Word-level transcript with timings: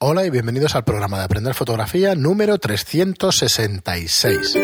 Hola 0.00 0.24
y 0.24 0.30
bienvenidos 0.30 0.76
al 0.76 0.84
programa 0.84 1.18
de 1.18 1.24
Aprender 1.24 1.54
Fotografía 1.54 2.14
número 2.14 2.58
366. 2.58 4.56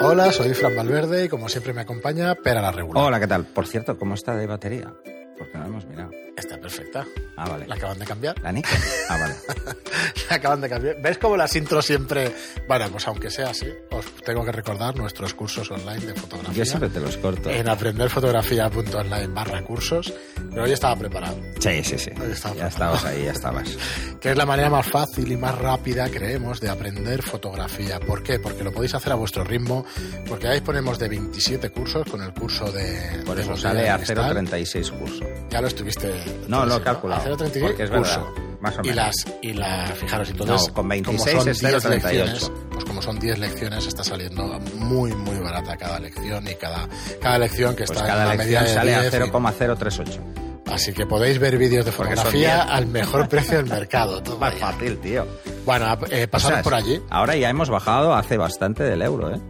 Hola, 0.00 0.32
soy 0.32 0.54
Fran 0.54 0.74
Valverde 0.74 1.26
y 1.26 1.28
como 1.28 1.50
siempre 1.50 1.74
me 1.74 1.82
acompaña 1.82 2.34
Pera 2.36 2.62
la 2.62 2.72
Regular. 2.72 3.04
Hola, 3.04 3.20
¿qué 3.20 3.26
tal? 3.26 3.44
Por 3.44 3.66
cierto, 3.66 3.98
¿cómo 3.98 4.14
está 4.14 4.34
de 4.34 4.46
batería? 4.46 4.94
Porque 5.38 5.56
no 5.56 5.64
lo 5.64 5.70
hemos 5.70 5.86
mirado. 5.86 6.10
Está 6.36 6.56
perfecta. 6.58 7.04
Ah, 7.36 7.48
vale. 7.48 7.66
La 7.66 7.74
acaban 7.76 7.98
de 7.98 8.04
cambiar. 8.04 8.40
¿La 8.42 8.52
Nikon? 8.52 8.72
Ah, 9.08 9.16
vale. 9.20 9.34
La 10.30 10.36
acaban 10.36 10.60
de 10.60 10.68
cambiar. 10.68 10.96
¿Ves 11.00 11.18
cómo 11.18 11.36
las 11.36 11.54
intros 11.56 11.84
siempre... 11.86 12.32
Bueno, 12.66 12.88
pues 12.90 13.06
aunque 13.08 13.30
sea 13.30 13.50
así, 13.50 13.66
os 13.90 14.04
tengo 14.24 14.44
que 14.44 14.52
recordar 14.52 14.96
nuestros 14.96 15.34
cursos 15.34 15.70
online 15.70 16.06
de 16.06 16.14
fotografía. 16.14 16.54
Yo 16.54 16.64
siempre 16.64 16.88
te 16.90 17.00
los 17.00 17.16
corto. 17.16 17.50
En 17.50 17.68
aprenderfotografía.online 17.68 19.26
barra 19.28 19.62
cursos. 19.62 20.12
Pero 20.50 20.64
hoy 20.64 20.72
estaba 20.72 20.96
preparado. 20.96 21.36
Sí, 21.60 21.82
sí, 21.82 21.98
sí. 21.98 22.10
Ahí 22.20 22.30
estaba 22.32 22.54
Ya 22.54 22.68
preparado. 22.68 22.94
estabas 22.94 23.04
ahí, 23.04 23.24
ya 23.24 23.32
estabas. 23.32 23.76
que 24.20 24.30
es 24.30 24.36
la 24.36 24.46
manera 24.46 24.70
más 24.70 24.86
fácil 24.86 25.30
y 25.32 25.36
más 25.36 25.56
rápida, 25.58 26.08
creemos, 26.08 26.60
de 26.60 26.68
aprender 26.68 27.22
fotografía. 27.22 27.98
¿Por 28.00 28.22
qué? 28.22 28.38
Porque 28.38 28.62
lo 28.64 28.72
podéis 28.72 28.94
hacer 28.94 29.12
a 29.12 29.16
vuestro 29.16 29.44
ritmo, 29.44 29.84
porque 30.28 30.48
ahí 30.48 30.60
ponemos 30.60 30.98
de 30.98 31.08
27 31.08 31.70
cursos 31.70 32.08
con 32.08 32.22
el 32.22 32.32
curso 32.32 32.70
de... 32.70 33.22
Por 33.24 33.36
de 33.36 33.42
eso 33.42 33.56
sale 33.56 33.88
a 33.88 33.96
cristal. 33.96 34.36
0.36 34.36 34.98
curso. 34.98 35.24
Ya 35.50 35.60
lo 35.60 35.68
estuviste... 35.68 36.12
No, 36.48 36.66
lo 36.66 36.74
he 36.74 36.76
a 36.76 36.82
calculado, 36.82 37.36
0.36 37.36 37.60
porque 37.60 37.82
es 37.84 37.90
curso. 37.90 38.20
verdad, 38.34 38.42
más 38.60 38.76
o 38.76 38.80
Y 38.82 38.88
menos. 38.88 38.96
las, 38.96 39.14
y 39.42 39.52
la, 39.54 39.86
fijaros, 39.98 40.28
entonces... 40.30 40.68
No, 40.68 40.74
con 40.74 40.88
26 40.88 41.30
como 41.30 41.40
son 41.42 41.48
es 41.50 41.60
10 41.60 41.74
0.38. 41.74 41.88
lecciones, 41.90 42.52
pues 42.72 42.84
como 42.84 43.02
son 43.02 43.18
10 43.18 43.38
lecciones, 43.38 43.86
está 43.86 44.04
saliendo 44.04 44.60
muy, 44.76 45.12
muy 45.14 45.38
barata 45.38 45.76
cada 45.76 45.98
lección 46.00 46.46
y 46.48 46.54
cada, 46.56 46.88
cada 47.20 47.38
lección 47.38 47.74
que 47.76 47.84
Pues 47.84 47.98
está 47.98 48.22
en 48.22 48.28
la 48.28 48.34
media 48.34 48.62
de 48.62 48.68
sale 48.74 48.94
a 48.94 49.00
10 49.02 49.14
y- 49.14 49.16
0,038. 49.16 50.20
Así 50.66 50.92
que 50.92 51.06
podéis 51.06 51.38
ver 51.38 51.56
vídeos 51.56 51.86
de 51.86 51.92
fotografía 51.92 52.56
10. 52.56 52.66
al 52.68 52.86
mejor 52.88 53.26
precio 53.30 53.56
del 53.56 53.66
mercado. 53.66 54.22
todo 54.22 54.36
Más 54.38 54.54
fácil, 54.56 54.98
tío. 54.98 55.26
Bueno, 55.64 55.96
eh, 56.10 56.28
O 56.30 56.38
sea, 56.38 56.62
por 56.62 56.74
allí. 56.74 57.00
Ahora 57.08 57.36
ya 57.36 57.48
hemos 57.48 57.70
bajado 57.70 58.14
hace 58.14 58.36
bastante 58.36 58.82
del 58.82 59.00
euro, 59.00 59.34
¿eh? 59.34 59.40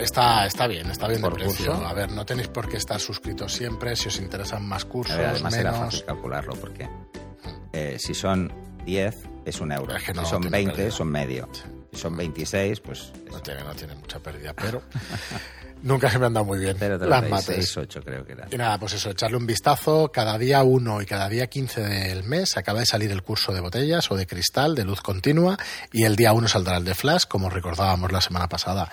Está, 0.00 0.46
está 0.46 0.66
bien, 0.66 0.90
está 0.90 1.06
bien 1.08 1.22
de 1.22 1.28
Por 1.28 1.38
precio. 1.38 1.72
curso. 1.72 1.86
A 1.86 1.92
ver, 1.92 2.10
no 2.10 2.26
tenéis 2.26 2.48
por 2.48 2.68
qué 2.68 2.76
estar 2.76 3.00
suscritos 3.00 3.52
siempre. 3.52 3.94
Si 3.96 4.08
os 4.08 4.18
interesan 4.18 4.64
más 4.66 4.84
cursos, 4.84 5.16
ver, 5.16 5.26
además 5.26 5.54
era 5.54 5.70
menos. 5.72 5.86
fácil 5.86 6.04
calcularlo 6.06 6.54
porque 6.56 6.88
eh, 7.72 7.96
si 7.98 8.14
son 8.14 8.52
10 8.84 9.16
es 9.44 9.60
un 9.60 9.72
euro. 9.72 9.94
Es 9.96 10.02
que 10.02 10.12
no 10.14 10.24
si 10.24 10.30
son 10.30 10.40
tiene 10.42 10.56
20 10.56 10.74
pérdida. 10.74 10.90
son 10.96 11.08
medio. 11.08 11.48
Si 11.92 12.00
son 12.00 12.16
26, 12.16 12.80
pues 12.80 13.12
No 13.30 13.40
tiene, 13.40 13.62
no 13.62 13.74
tiene 13.74 13.94
mucha 13.94 14.18
pérdida, 14.18 14.52
pero 14.54 14.82
nunca 15.82 16.10
se 16.10 16.18
me 16.18 16.26
han 16.26 16.34
dado 16.34 16.44
muy 16.44 16.58
bien 16.58 16.76
las 16.80 17.22
0,36, 17.22 17.28
mates. 17.28 17.76
8 17.76 18.00
creo 18.04 18.24
que 18.26 18.32
era. 18.32 18.48
Y 18.50 18.56
nada, 18.56 18.78
pues 18.78 18.94
eso, 18.94 19.10
echarle 19.10 19.36
un 19.36 19.46
vistazo. 19.46 20.10
Cada 20.12 20.36
día 20.36 20.62
1 20.64 21.02
y 21.02 21.06
cada 21.06 21.28
día 21.28 21.46
15 21.46 21.80
del 21.80 22.24
mes 22.24 22.56
acaba 22.56 22.80
de 22.80 22.86
salir 22.86 23.10
el 23.12 23.22
curso 23.22 23.52
de 23.52 23.60
botellas 23.60 24.10
o 24.10 24.16
de 24.16 24.26
cristal, 24.26 24.74
de 24.74 24.84
luz 24.84 25.00
continua, 25.00 25.56
y 25.92 26.02
el 26.04 26.16
día 26.16 26.32
1 26.32 26.48
saldrá 26.48 26.76
el 26.76 26.84
de 26.84 26.94
flash, 26.94 27.24
como 27.28 27.48
recordábamos 27.50 28.10
la 28.12 28.20
semana 28.20 28.48
pasada. 28.48 28.90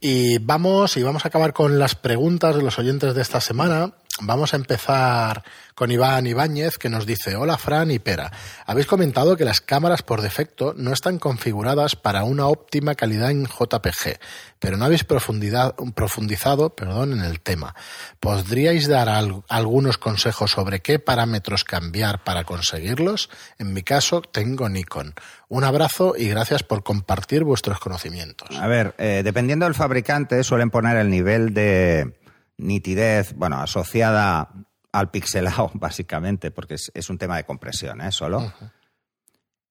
Y 0.00 0.38
vamos, 0.38 0.96
y 0.96 1.02
vamos 1.02 1.24
a 1.24 1.28
acabar 1.28 1.52
con 1.52 1.78
las 1.78 1.94
preguntas 1.94 2.56
de 2.56 2.62
los 2.62 2.78
oyentes 2.78 3.14
de 3.14 3.20
esta 3.20 3.40
semana. 3.40 3.92
Vamos 4.22 4.54
a 4.54 4.56
empezar 4.56 5.44
con 5.80 5.90
Iván 5.90 6.26
Ibáñez, 6.26 6.76
que 6.76 6.90
nos 6.90 7.06
dice, 7.06 7.36
hola 7.36 7.56
Fran 7.56 7.90
y 7.90 7.98
Pera. 7.98 8.30
Habéis 8.66 8.86
comentado 8.86 9.34
que 9.38 9.46
las 9.46 9.62
cámaras 9.62 10.02
por 10.02 10.20
defecto 10.20 10.74
no 10.76 10.92
están 10.92 11.18
configuradas 11.18 11.96
para 11.96 12.22
una 12.22 12.48
óptima 12.48 12.94
calidad 12.94 13.30
en 13.30 13.46
JPG, 13.46 14.18
pero 14.58 14.76
no 14.76 14.84
habéis 14.84 15.04
profundizado 15.04 16.76
perdón, 16.76 17.14
en 17.14 17.20
el 17.20 17.40
tema. 17.40 17.74
¿Podríais 18.20 18.88
dar 18.88 19.08
al- 19.08 19.42
algunos 19.48 19.96
consejos 19.96 20.50
sobre 20.50 20.80
qué 20.80 20.98
parámetros 20.98 21.64
cambiar 21.64 22.24
para 22.24 22.44
conseguirlos? 22.44 23.30
En 23.58 23.72
mi 23.72 23.82
caso, 23.82 24.20
tengo 24.20 24.68
Nikon. 24.68 25.14
Un 25.48 25.64
abrazo 25.64 26.12
y 26.14 26.28
gracias 26.28 26.62
por 26.62 26.82
compartir 26.82 27.42
vuestros 27.42 27.80
conocimientos. 27.80 28.50
A 28.60 28.66
ver, 28.66 28.94
eh, 28.98 29.22
dependiendo 29.24 29.64
del 29.64 29.74
fabricante, 29.74 30.44
suelen 30.44 30.68
poner 30.68 30.98
el 30.98 31.08
nivel 31.08 31.54
de 31.54 32.20
nitidez, 32.58 33.32
bueno, 33.34 33.62
asociada 33.62 34.50
al 34.92 35.10
pixelado, 35.10 35.70
básicamente, 35.74 36.50
porque 36.50 36.74
es, 36.74 36.90
es 36.94 37.10
un 37.10 37.18
tema 37.18 37.36
de 37.36 37.44
compresión, 37.44 38.00
¿eh? 38.00 38.12
Solo. 38.12 38.52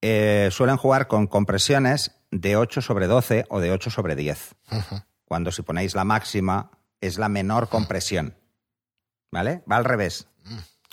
Eh, 0.01 0.49
suelen 0.51 0.77
jugar 0.77 1.07
con 1.07 1.27
compresiones 1.27 2.15
de 2.31 2.55
8 2.55 2.81
sobre 2.81 3.07
12 3.07 3.45
o 3.49 3.59
de 3.59 3.71
8 3.71 3.89
sobre 3.89 4.15
10. 4.15 4.55
Ujú. 4.71 5.01
Cuando 5.25 5.51
si 5.51 5.61
ponéis 5.61 5.93
la 5.93 6.05
máxima, 6.05 6.71
es 7.01 7.17
la 7.17 7.29
menor 7.29 7.69
compresión. 7.69 8.35
¿Vale? 9.31 9.63
Va 9.71 9.77
al 9.77 9.85
revés. 9.85 10.27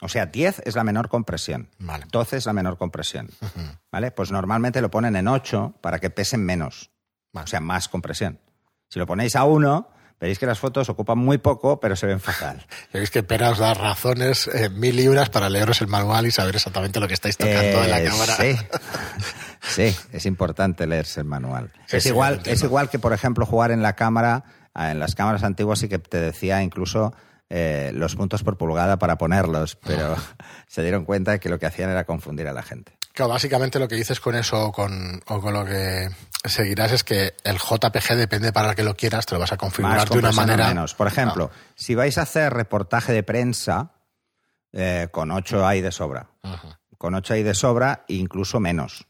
O 0.02 0.08
sea, 0.08 0.26
10 0.26 0.62
es 0.66 0.74
la 0.74 0.84
menor 0.84 1.08
compresión. 1.08 1.70
Vale. 1.78 2.04
12 2.12 2.36
es 2.36 2.46
la 2.46 2.52
menor 2.52 2.76
compresión. 2.76 3.30
¿Vale? 3.90 4.10
Pues 4.10 4.30
normalmente 4.30 4.82
lo 4.82 4.90
ponen 4.90 5.16
en 5.16 5.26
8 5.26 5.76
para 5.80 5.98
que 5.98 6.10
pesen 6.10 6.44
menos. 6.44 6.90
Vale. 7.32 7.44
O 7.44 7.46
sea, 7.46 7.60
más 7.60 7.88
compresión. 7.88 8.38
Si 8.90 8.98
lo 8.98 9.06
ponéis 9.06 9.36
a 9.36 9.44
1, 9.44 9.88
veréis 10.20 10.38
que 10.38 10.46
las 10.46 10.58
fotos 10.58 10.88
ocupan 10.88 11.18
muy 11.18 11.38
poco, 11.38 11.78
pero 11.80 11.96
se 11.96 12.06
ven 12.06 12.20
fatal. 12.20 12.64
Veis 12.92 13.10
que 13.10 13.22
Pera 13.22 13.50
os 13.50 13.58
da 13.58 13.74
razones, 13.74 14.48
eh, 14.48 14.70
mil 14.70 14.96
libras 14.96 15.28
para 15.30 15.48
leeros 15.50 15.80
el 15.82 15.88
manual 15.88 16.26
y 16.26 16.30
saber 16.30 16.56
exactamente 16.56 17.00
lo 17.00 17.08
que 17.08 17.14
estáis 17.14 17.36
tocando 17.36 17.82
de 17.82 17.88
la 17.88 18.00
Eh, 18.00 18.04
cámara. 18.04 18.36
Sí. 18.36 18.56
Sí, 19.68 19.96
es 20.12 20.26
importante 20.26 20.86
leerse 20.86 21.20
el 21.20 21.26
manual. 21.26 21.72
Sí, 21.86 21.96
es, 21.96 22.04
sí, 22.04 22.10
igual, 22.10 22.40
es 22.44 22.62
igual 22.62 22.88
que, 22.88 23.00
por 23.00 23.12
ejemplo, 23.12 23.44
jugar 23.46 23.72
en 23.72 23.82
la 23.82 23.94
cámara, 23.94 24.44
ah, 24.74 24.92
en 24.92 25.00
las 25.00 25.16
cámaras 25.16 25.42
antiguas 25.42 25.80
sí 25.80 25.88
que 25.88 25.98
te 25.98 26.20
decía 26.20 26.62
incluso 26.62 27.12
eh, 27.50 27.90
los 27.92 28.14
puntos 28.14 28.44
por 28.44 28.56
pulgada 28.58 28.98
para 29.00 29.18
ponerlos, 29.18 29.74
pero 29.76 30.14
Ah. 30.16 30.22
se 30.68 30.82
dieron 30.82 31.04
cuenta 31.04 31.32
de 31.32 31.40
que 31.40 31.48
lo 31.48 31.58
que 31.58 31.66
hacían 31.66 31.90
era 31.90 32.04
confundir 32.04 32.46
a 32.46 32.52
la 32.52 32.62
gente. 32.62 32.95
Claro, 33.16 33.32
básicamente 33.32 33.78
lo 33.78 33.88
que 33.88 33.94
dices 33.94 34.20
con 34.20 34.34
eso 34.34 34.66
o 34.66 34.72
con, 34.72 35.22
o 35.26 35.40
con 35.40 35.54
lo 35.54 35.64
que 35.64 36.10
seguirás 36.44 36.92
es 36.92 37.02
que 37.02 37.34
el 37.44 37.56
JPG 37.56 38.14
depende 38.14 38.52
para 38.52 38.74
que 38.74 38.82
lo 38.82 38.94
quieras, 38.94 39.24
te 39.24 39.34
lo 39.34 39.40
vas 39.40 39.52
a 39.52 39.56
configurar 39.56 40.00
Más 40.00 40.10
de 40.10 40.18
una 40.18 40.32
manera. 40.32 40.68
menos. 40.68 40.94
Por 40.94 41.06
ejemplo, 41.06 41.50
si 41.74 41.94
vais 41.94 42.18
a 42.18 42.22
hacer 42.22 42.52
reportaje 42.52 43.14
de 43.14 43.22
prensa, 43.22 43.94
eh, 44.70 45.08
con 45.10 45.30
8 45.30 45.66
hay 45.66 45.80
de 45.80 45.92
sobra. 45.92 46.28
Ajá. 46.42 46.78
Con 46.98 47.14
8 47.14 47.32
hay 47.32 47.42
de 47.42 47.54
sobra, 47.54 48.04
incluso 48.08 48.60
menos. 48.60 49.06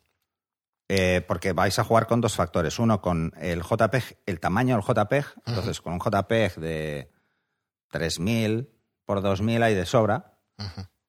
Eh, 0.89 1.25
porque 1.27 1.53
vais 1.53 1.77
a 1.81 1.83
jugar 1.83 2.07
con 2.07 2.21
dos 2.21 2.37
factores. 2.37 2.79
Uno, 2.79 3.03
con 3.03 3.33
el 3.41 3.65
JPEG, 3.65 4.19
el 4.25 4.39
tamaño 4.39 4.77
del 4.77 4.85
JPEG. 4.85 5.27
Entonces, 5.47 5.81
con 5.81 5.95
un 5.95 5.99
JPEG 5.99 6.61
de 6.61 7.11
3000 7.91 8.71
por 9.05 9.21
2000 9.21 9.65
hay 9.65 9.75
de 9.75 9.85
sobra 9.85 10.39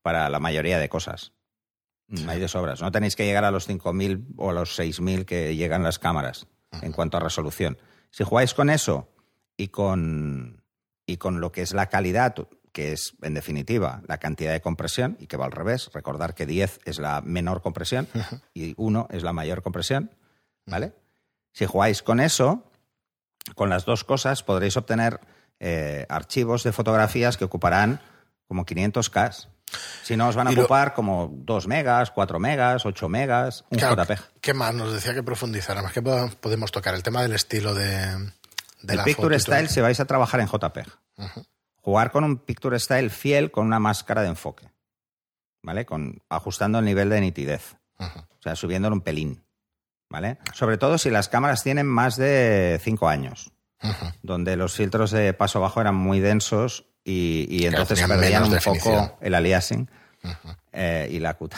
para 0.01 0.29
la 0.29 0.39
mayoría 0.39 0.79
de 0.79 0.89
cosas. 0.89 1.33
Hay 2.27 2.39
de 2.39 2.47
sobras. 2.47 2.81
No 2.81 2.91
tenéis 2.91 3.15
que 3.15 3.25
llegar 3.25 3.43
a 3.43 3.51
los 3.51 3.65
5000 3.65 4.27
o 4.37 4.49
a 4.51 4.53
los 4.53 4.75
6000 4.75 5.25
que 5.25 5.55
llegan 5.55 5.83
las 5.83 5.99
cámaras 5.99 6.47
en 6.81 6.91
cuanto 6.91 7.17
a 7.17 7.19
resolución. 7.19 7.77
Si 8.11 8.23
jugáis 8.23 8.53
con 8.53 8.69
eso 8.69 9.09
y 9.57 9.67
con, 9.67 10.63
y 11.05 11.17
con 11.17 11.41
lo 11.41 11.51
que 11.51 11.61
es 11.61 11.73
la 11.73 11.87
calidad, 11.87 12.35
que 12.71 12.93
es 12.93 13.13
en 13.21 13.33
definitiva 13.33 14.01
la 14.07 14.19
cantidad 14.19 14.53
de 14.53 14.61
compresión, 14.61 15.17
y 15.19 15.27
que 15.27 15.35
va 15.35 15.45
al 15.45 15.51
revés, 15.51 15.89
recordar 15.93 16.33
que 16.33 16.45
10 16.45 16.79
es 16.85 16.99
la 16.99 17.21
menor 17.21 17.61
compresión 17.61 18.07
y 18.53 18.73
1 18.77 19.07
es 19.11 19.23
la 19.23 19.33
mayor 19.33 19.61
compresión, 19.61 20.11
¿vale? 20.65 20.93
Si 21.53 21.65
jugáis 21.65 22.03
con 22.03 22.19
eso, 22.19 22.71
con 23.55 23.69
las 23.69 23.85
dos 23.85 24.03
cosas, 24.03 24.43
podréis 24.43 24.77
obtener 24.77 25.19
eh, 25.59 26.05
archivos 26.07 26.63
de 26.63 26.71
fotografías 26.71 27.35
que 27.35 27.45
ocuparán 27.45 27.99
como 28.47 28.65
500K. 28.65 29.47
Si 30.03 30.15
no, 30.15 30.29
os 30.29 30.35
van 30.35 30.47
a 30.47 30.51
Y 30.51 30.55
lo- 30.55 30.61
ocupar 30.63 30.93
como 30.93 31.29
2 31.33 31.67
megas, 31.67 32.11
4 32.11 32.39
megas, 32.39 32.85
8 32.85 33.09
megas, 33.09 33.65
un 33.69 33.77
Claro, 33.79 33.95
JPEG. 34.01 34.19
¿Qué 34.41 34.53
más? 34.53 34.73
Nos 34.73 34.93
decía 34.93 35.13
que 35.13 35.23
profundizáramos. 35.23 35.91
¿Qué 35.91 36.01
po- 36.01 36.29
podemos 36.39 36.71
tocar? 36.71 36.93
El 36.95 37.03
tema 37.03 37.21
del 37.21 37.33
estilo 37.33 37.73
de, 37.73 37.85
de 37.87 38.93
el 38.93 38.97
la 38.97 39.03
Picture. 39.03 39.37
Style 39.39 39.67
si 39.69 39.81
vais 39.81 39.99
a 39.99 40.05
trabajar 40.05 40.39
en 40.39 40.47
JPEG. 40.47 40.87
Jugar 41.81 42.11
con 42.11 42.23
un 42.23 42.37
Picture 42.37 42.79
Style 42.79 43.09
fiel 43.09 43.51
con 43.51 43.65
una 43.65 43.79
máscara 43.79 44.21
de 44.21 44.29
enfoque. 44.29 44.69
¿Vale? 45.63 45.85
Con, 45.85 46.21
ajustando 46.29 46.79
el 46.79 46.85
nivel 46.85 47.09
de 47.09 47.19
nitidez. 47.21 47.75
O 47.99 48.41
sea, 48.41 48.55
subiéndolo 48.55 48.95
un 48.95 49.01
pelín. 49.01 49.43
¿Vale? 50.09 50.37
Sobre 50.53 50.77
todo 50.77 50.97
si 50.97 51.09
las 51.09 51.27
cámaras 51.27 51.63
tienen 51.63 51.85
más 51.85 52.15
de 52.15 52.79
5 52.81 53.09
años. 53.09 53.51
Donde 54.23 54.55
los 54.55 54.73
filtros 54.73 55.11
de 55.11 55.33
paso 55.33 55.59
bajo 55.59 55.81
eran 55.81 55.95
muy 55.95 56.21
densos 56.21 56.85
y, 57.09 57.65
entonces 57.65 58.01
perdían 58.05 58.43
un 58.43 58.51
definición. 58.51 59.07
poco 59.07 59.17
el 59.21 59.33
aliasing 59.35 59.89
eh, 60.73 61.07
y 61.11 61.19
la 61.19 61.33
cuta. 61.35 61.57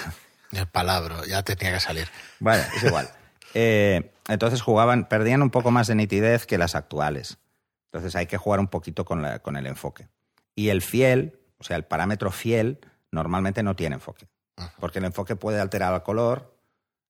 El 0.51 0.67
palabra, 0.67 1.21
ya 1.27 1.43
tenía 1.43 1.73
que 1.73 1.79
salir. 1.79 2.07
Bueno, 2.39 2.63
es 2.75 2.83
igual. 2.83 3.09
Eh, 3.55 4.11
entonces 4.27 4.61
jugaban, 4.61 5.09
perdían 5.09 5.41
un 5.41 5.49
poco 5.49 5.71
más 5.71 5.87
de 5.87 5.95
nitidez 5.95 6.45
que 6.45 6.59
las 6.59 6.75
actuales. 6.75 7.39
Entonces 7.85 8.15
hay 8.15 8.27
que 8.27 8.37
jugar 8.37 8.59
un 8.59 8.67
poquito 8.67 9.05
con, 9.05 9.23
la- 9.23 9.39
con 9.39 9.57
el 9.57 9.65
enfoque. 9.65 10.07
Y 10.53 10.69
el 10.69 10.83
fiel, 10.83 11.39
o 11.57 11.63
sea, 11.63 11.75
el 11.77 11.83
parámetro 11.83 12.29
fiel, 12.29 12.79
normalmente 13.11 13.63
no 13.63 13.75
tiene 13.75 13.95
enfoque. 13.95 14.27
Porque 14.79 14.99
el 14.99 15.05
enfoque 15.05 15.35
puede 15.35 15.59
alterar 15.59 15.95
el 15.95 16.03
color 16.03 16.55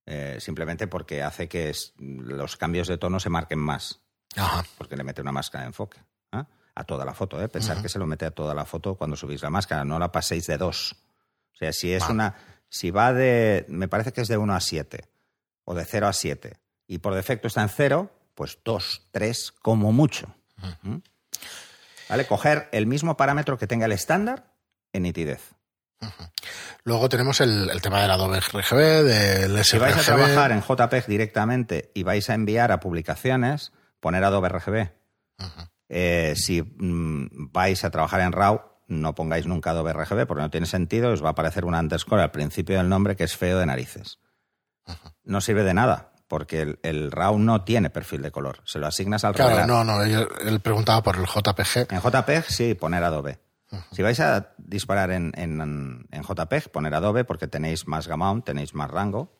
eh, 0.06 0.38
simplemente 0.40 0.86
porque 0.86 1.22
hace 1.22 1.46
que 1.46 1.68
es- 1.68 1.92
los 1.98 2.56
cambios 2.56 2.88
de 2.88 2.96
tono 2.96 3.20
se 3.20 3.28
marquen 3.28 3.58
más. 3.58 4.00
Ajá. 4.34 4.64
porque 4.78 4.96
le 4.96 5.04
mete 5.04 5.20
una 5.20 5.32
máscara 5.32 5.64
de 5.64 5.68
enfoque. 5.68 5.98
¿ah? 6.32 6.46
A 6.80 6.84
toda 6.84 7.04
la 7.04 7.12
foto, 7.12 7.42
¿eh? 7.42 7.48
Pensar 7.48 7.82
que 7.82 7.90
se 7.90 7.98
lo 7.98 8.06
mete 8.06 8.24
a 8.24 8.30
toda 8.30 8.54
la 8.54 8.64
foto 8.64 8.94
cuando 8.94 9.14
subís 9.14 9.42
la 9.42 9.50
máscara, 9.50 9.84
no 9.84 9.98
la 9.98 10.10
paséis 10.10 10.46
de 10.46 10.56
dos. 10.56 10.96
O 11.52 11.56
sea, 11.58 11.74
si 11.74 11.92
es 11.92 12.00
Vale. 12.00 12.14
una. 12.14 12.34
Si 12.70 12.90
va 12.90 13.12
de, 13.12 13.66
me 13.68 13.86
parece 13.86 14.12
que 14.12 14.22
es 14.22 14.28
de 14.28 14.38
1 14.38 14.54
a 14.54 14.60
7 14.60 15.04
o 15.64 15.74
de 15.74 15.84
0 15.84 16.06
a 16.08 16.12
7 16.14 16.56
y 16.86 16.98
por 16.98 17.14
defecto 17.14 17.48
está 17.48 17.60
en 17.60 17.68
0, 17.68 18.10
pues 18.34 18.58
2, 18.64 19.08
3 19.10 19.52
como 19.60 19.92
mucho. 19.92 20.34
¿Mm? 20.82 20.96
¿Vale? 22.08 22.26
Coger 22.26 22.70
el 22.72 22.86
mismo 22.86 23.16
parámetro 23.18 23.58
que 23.58 23.66
tenga 23.66 23.84
el 23.84 23.92
estándar 23.92 24.54
en 24.94 25.02
nitidez. 25.02 25.54
Luego 26.84 27.10
tenemos 27.10 27.42
el, 27.42 27.68
el 27.68 27.82
tema 27.82 28.00
del 28.00 28.10
Adobe 28.10 28.40
RGB, 28.40 29.04
del 29.04 29.52
sRGB. 29.52 29.64
Si 29.64 29.78
vais 29.78 29.96
a 29.96 30.02
trabajar 30.02 30.52
en 30.52 30.62
JPEG 30.62 31.06
directamente 31.06 31.90
y 31.94 32.04
vais 32.04 32.30
a 32.30 32.34
enviar 32.34 32.72
a 32.72 32.80
publicaciones, 32.80 33.72
poner 34.00 34.24
Adobe 34.24 34.48
RGB. 34.48 34.90
Eh, 35.92 36.34
si 36.36 36.62
mm, 36.62 37.50
vais 37.52 37.82
a 37.84 37.90
trabajar 37.90 38.20
en 38.20 38.30
RAW, 38.32 38.60
no 38.86 39.14
pongáis 39.16 39.46
nunca 39.46 39.70
Adobe 39.70 39.92
RGB 39.92 40.26
porque 40.26 40.42
no 40.42 40.50
tiene 40.50 40.66
sentido, 40.66 41.10
os 41.12 41.22
va 41.22 41.28
a 41.28 41.32
aparecer 41.32 41.64
un 41.64 41.74
underscore 41.74 42.22
al 42.22 42.30
principio 42.30 42.76
del 42.78 42.88
nombre 42.88 43.16
que 43.16 43.24
es 43.24 43.36
feo 43.36 43.58
de 43.58 43.66
narices. 43.66 44.18
No 45.24 45.40
sirve 45.40 45.62
de 45.64 45.74
nada, 45.74 46.12
porque 46.28 46.62
el, 46.62 46.78
el 46.82 47.10
RAW 47.12 47.38
no 47.38 47.62
tiene 47.64 47.90
perfil 47.90 48.22
de 48.22 48.30
color. 48.30 48.60
Se 48.64 48.78
lo 48.78 48.86
asignas 48.86 49.24
al 49.24 49.34
Claro, 49.34 49.50
revelar. 49.56 49.68
no, 49.68 49.84
no, 49.84 50.02
él, 50.02 50.26
él 50.44 50.60
preguntaba 50.60 51.02
por 51.02 51.16
el 51.16 51.26
JPG. 51.26 51.92
En 51.92 52.00
JPEG 52.00 52.44
sí, 52.46 52.74
poner 52.74 53.02
Adobe. 53.04 53.40
Si 53.92 54.02
vais 54.02 54.18
a 54.18 54.52
disparar 54.58 55.12
en, 55.12 55.32
en- 55.36 56.06
en 56.10 56.22
JPEG, 56.22 56.70
poner 56.70 56.94
Adobe 56.94 57.24
porque 57.24 57.46
tenéis 57.46 57.86
más 57.86 58.08
gamma, 58.08 58.40
tenéis 58.44 58.74
más 58.74 58.90
rango, 58.90 59.38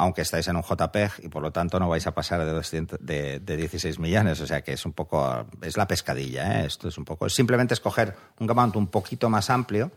aunque 0.00 0.22
estáis 0.22 0.48
en 0.48 0.56
un 0.56 0.62
JPEG 0.62 1.12
y 1.24 1.28
por 1.28 1.42
lo 1.42 1.52
tanto 1.52 1.78
no 1.78 1.88
vais 1.88 2.06
a 2.06 2.12
pasar 2.14 2.40
de, 2.44 2.50
200 2.52 2.98
de, 3.02 3.38
de 3.40 3.56
16 3.56 3.98
millones. 3.98 4.40
O 4.40 4.46
sea 4.46 4.62
que 4.62 4.72
es 4.72 4.84
un 4.86 4.92
poco, 4.92 5.46
es 5.62 5.76
la 5.76 5.86
pescadilla, 5.86 6.60
¿eh? 6.62 6.66
Esto 6.66 6.88
es 6.88 6.96
un 6.96 7.04
poco, 7.04 7.26
es 7.26 7.34
simplemente 7.34 7.74
escoger 7.74 8.16
un 8.38 8.46
gamma 8.46 8.70
un 8.74 8.86
poquito 8.86 9.28
más 9.28 9.50
amplio, 9.50 9.90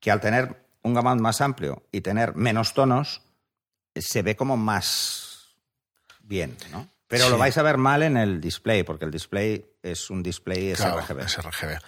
que 0.00 0.10
al 0.10 0.20
tener 0.20 0.64
un 0.82 0.94
gamma 0.94 1.14
más 1.14 1.40
amplio 1.40 1.82
y 1.92 2.00
tener 2.00 2.34
menos 2.34 2.74
tonos, 2.74 3.22
se 3.94 4.22
ve 4.22 4.34
como 4.36 4.56
más 4.56 5.56
bien, 6.20 6.56
¿no? 6.72 6.88
Pero 7.06 7.26
Sí. 7.26 7.30
lo 7.30 7.38
vais 7.38 7.56
a 7.58 7.62
ver 7.62 7.76
mal 7.78 8.02
en 8.02 8.16
el 8.16 8.40
display, 8.40 8.82
porque 8.82 9.04
el 9.04 9.10
display 9.10 9.64
es 9.82 10.10
un 10.10 10.22
display 10.22 10.72
Claro, 10.74 11.00
sRGB. 11.02 11.28
sRGB. 11.28 11.78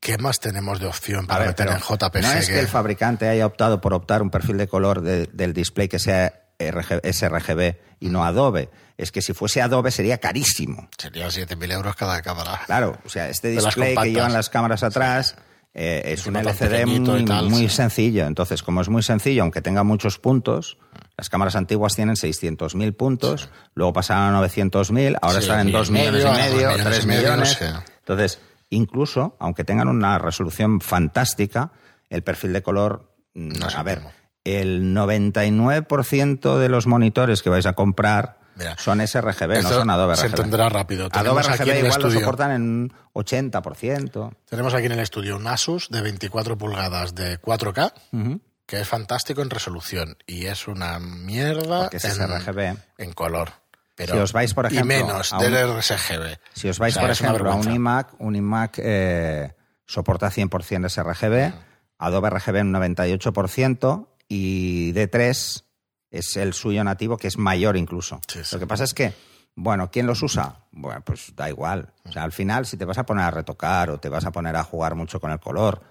¿Qué 0.00 0.18
más 0.18 0.40
tenemos 0.40 0.80
de 0.80 0.86
opción 0.86 1.26
para 1.26 1.40
ver, 1.40 1.48
meter 1.48 1.68
en 1.68 1.78
JPG? 1.78 2.22
No 2.22 2.32
es 2.32 2.48
que 2.48 2.58
el 2.58 2.66
fabricante 2.68 3.28
haya 3.28 3.46
optado 3.46 3.80
por 3.80 3.92
optar 3.94 4.22
un 4.22 4.30
perfil 4.30 4.56
de 4.58 4.66
color 4.66 5.00
de- 5.02 5.26
del 5.32 5.52
display 5.52 5.88
que 5.88 5.98
sea 6.00 6.41
sRGB 6.70 7.76
y 8.00 8.08
no 8.08 8.24
Adobe. 8.24 8.70
Es 8.96 9.10
que 9.10 9.22
si 9.22 9.32
fuese 9.32 9.62
Adobe 9.62 9.90
sería 9.90 10.18
carísimo. 10.18 10.88
Serían 10.98 11.30
7.000 11.30 11.72
euros 11.72 11.96
cada 11.96 12.20
cámara. 12.22 12.60
Claro, 12.66 12.98
o 13.04 13.08
sea, 13.08 13.28
este 13.28 13.48
display 13.48 13.96
que 13.96 14.12
llevan 14.12 14.32
las 14.32 14.50
cámaras 14.50 14.82
atrás 14.82 15.36
eh, 15.74 16.02
es 16.04 16.26
un 16.26 16.36
LCD 16.36 16.86
muy, 16.86 17.20
y 17.22 17.24
tal, 17.24 17.48
muy 17.48 17.68
sí. 17.68 17.76
sencillo. 17.76 18.26
Entonces, 18.26 18.62
como 18.62 18.82
es 18.82 18.88
muy 18.88 19.02
sencillo, 19.02 19.42
aunque 19.42 19.62
tenga 19.62 19.82
muchos 19.82 20.18
puntos, 20.18 20.76
las 21.16 21.30
cámaras 21.30 21.56
antiguas 21.56 21.94
tienen 21.96 22.14
600.000 22.14 22.94
puntos, 22.94 23.48
luego 23.74 23.92
pasaron 23.92 24.34
a 24.34 24.46
900.000, 24.46 25.18
ahora 25.22 25.38
están 25.38 25.60
en 25.60 25.66
mil 25.66 25.74
2 25.74 25.88
y 25.88 25.92
millones 25.92 26.22
y 26.22 26.26
medio, 26.26 26.56
millones 26.68 26.84
3 26.84 27.04
y 27.04 27.06
medio, 27.06 27.22
no 27.22 27.28
millones. 27.28 27.52
sé. 27.54 27.72
Entonces, 28.00 28.38
incluso, 28.70 29.36
aunque 29.38 29.64
tengan 29.64 29.88
una 29.88 30.18
resolución 30.18 30.80
fantástica, 30.80 31.72
el 32.10 32.22
perfil 32.22 32.52
de 32.52 32.62
color, 32.62 33.10
mm, 33.34 33.58
No 33.58 33.68
es 33.68 33.74
a 33.74 33.82
ver. 33.82 34.02
El 34.44 34.94
99% 34.94 36.58
de 36.58 36.68
los 36.68 36.86
monitores 36.86 37.42
que 37.42 37.50
vais 37.50 37.66
a 37.66 37.72
comprar 37.74 38.38
Mira, 38.56 38.76
son 38.78 39.06
sRGB, 39.06 39.62
no 39.62 39.68
son 39.68 39.88
Adobe 39.90 40.16
Se 40.16 40.26
RGB. 40.26 40.34
entenderá 40.36 40.68
rápido. 40.68 41.08
Adobe 41.12 41.42
Tenemos 41.42 41.48
RGB 41.60 41.84
igual 41.84 42.02
lo 42.02 42.10
soportan 42.10 42.50
en 42.50 42.62
un 42.62 42.92
80%. 43.14 44.30
tenemos 44.48 44.74
aquí 44.74 44.86
en 44.86 44.92
el 44.92 45.00
estudio 45.00 45.36
un 45.36 45.46
Asus 45.46 45.88
de 45.88 46.02
24 46.02 46.58
pulgadas 46.58 47.14
de 47.14 47.40
4K, 47.40 48.40
que 48.66 48.80
es 48.80 48.88
fantástico 48.88 49.42
en 49.42 49.50
resolución 49.50 50.16
y 50.26 50.46
es 50.46 50.68
una 50.68 50.98
mierda 50.98 51.88
es 51.92 52.04
en, 52.04 52.12
sRGB. 52.12 52.76
en 52.98 53.12
color. 53.12 53.50
Pero, 53.94 54.14
Si 54.14 54.20
os 54.20 54.32
vais, 54.32 54.52
por 54.54 54.66
ejemplo, 54.66 54.94
y 54.94 54.98
menos 55.02 55.32
a 55.32 55.36
un- 55.38 55.42
del 55.44 55.54
RSGB. 55.54 56.38
Si 56.54 56.68
os 56.68 56.78
vais, 56.78 56.94
O 56.94 56.98
sea, 56.98 57.02
por 57.02 57.10
ejemplo, 57.10 57.52
a 57.52 57.54
un 57.54 57.70
iMac, 57.72 58.14
un 58.20 58.34
iMac 58.36 58.74
eh, 58.82 59.54
soporta 59.86 60.30
100% 60.30 60.88
sRGB, 60.88 61.52
Adobe 61.98 62.30
RGB 62.30 62.62
un 62.62 62.72
98% 62.72 64.08
y 64.34 64.94
D3 64.94 65.62
es 66.10 66.36
el 66.36 66.54
suyo 66.54 66.82
nativo, 66.84 67.18
que 67.18 67.28
es 67.28 67.36
mayor 67.36 67.76
incluso. 67.76 68.18
Sí, 68.28 68.42
sí. 68.42 68.56
Lo 68.56 68.60
que 68.60 68.66
pasa 68.66 68.84
es 68.84 68.94
que, 68.94 69.12
bueno, 69.54 69.90
¿quién 69.90 70.06
los 70.06 70.22
usa? 70.22 70.64
Bueno, 70.70 71.02
pues 71.04 71.36
da 71.36 71.50
igual. 71.50 71.92
O 72.04 72.12
sea, 72.12 72.22
al 72.22 72.32
final, 72.32 72.64
si 72.64 72.78
te 72.78 72.86
vas 72.86 72.96
a 72.96 73.04
poner 73.04 73.26
a 73.26 73.30
retocar 73.30 73.90
o 73.90 74.00
te 74.00 74.08
vas 74.08 74.24
a 74.24 74.32
poner 74.32 74.56
a 74.56 74.64
jugar 74.64 74.94
mucho 74.94 75.20
con 75.20 75.32
el 75.32 75.38
color, 75.38 75.82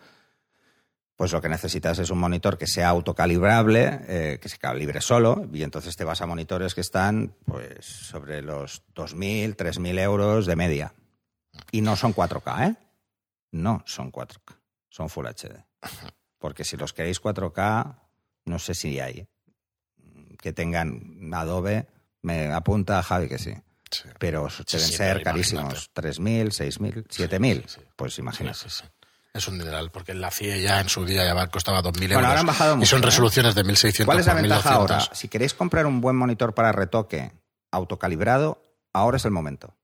pues 1.16 1.32
lo 1.34 1.40
que 1.40 1.50
necesitas 1.50 2.00
es 2.00 2.10
un 2.10 2.18
monitor 2.18 2.58
que 2.58 2.66
sea 2.66 2.90
autocalibrable, 2.90 4.00
eh, 4.08 4.40
que 4.42 4.50
se 4.50 4.58
calibre 4.58 5.02
solo, 5.02 5.48
y 5.54 5.62
entonces 5.62 5.96
te 5.96 6.04
vas 6.04 6.22
a 6.22 6.26
monitores 6.26 6.74
que 6.74 6.82
están 6.82 7.36
pues 7.46 7.86
sobre 7.86 8.42
los 8.42 8.82
2.000, 8.96 9.56
3.000 9.56 10.00
euros 10.00 10.48
de 10.48 10.56
media. 10.56 10.94
Y 11.72 11.82
no 11.82 11.96
son 11.96 12.16
4K, 12.16 12.70
¿eh? 12.70 12.76
No 13.52 13.84
son 13.86 14.12
4K, 14.12 14.58
son 14.90 15.10
Full 15.10 15.28
HD. 15.28 15.64
Porque 16.40 16.64
si 16.64 16.76
los 16.76 16.92
queréis 16.92 17.22
4K, 17.22 17.98
no 18.52 18.60
sé 18.60 18.76
si 18.76 19.00
hay. 19.00 19.28
Que 20.40 20.54
tengan 20.54 21.32
Adobe, 21.34 21.88
me 22.22 22.52
apunta 22.52 23.02
Javi 23.02 23.28
que 23.28 23.40
sí. 23.40 23.54
Sí. 23.90 24.04
Pero 24.20 24.50
Sí, 24.50 24.64
deben 24.72 24.88
sí, 24.88 24.94
ser 24.94 25.24
carísimos. 25.24 25.90
3.000, 25.94 26.48
6.000, 26.48 27.08
7.000. 27.08 27.64
sí, 27.68 27.76
sí. 27.76 27.82
Pues 27.96 28.14
sí. 28.14 28.24
Es 29.34 29.48
un 29.48 29.58
dineral, 29.58 29.92
porque 29.92 30.14
la 30.14 30.30
CIE 30.30 30.62
ya 30.62 30.82
en 30.82 30.90
su 30.90 31.06
día 31.06 31.24
ya 31.24 31.48
costaba 31.48 31.82
2.000 31.82 31.86
euros. 32.04 32.14
Bueno, 32.16 32.28
ahora 32.28 32.40
han 32.42 32.46
bajado 32.46 32.74
y 32.74 32.78
mucho, 32.80 32.90
son 32.90 33.02
¿eh? 33.02 33.06
resoluciones 33.06 33.56
de 33.56 33.64
1.600 33.64 34.06
¿Cuál 34.06 34.20
es 34.20 34.26
la 34.28 34.34
ventaja 34.34 34.70
1.200. 34.72 34.74
ahora? 34.74 35.00
Si 35.14 35.28
queréis 35.30 35.54
comprar 35.54 35.86
un 35.86 36.02
buen 36.02 36.18
monitor 36.18 36.54
para 36.54 36.72
retoque 36.74 37.32
autocalibrado, 37.72 38.62
ahora 38.94 39.18
es 39.18 39.26
el 39.26 39.32
momento. 39.32 39.78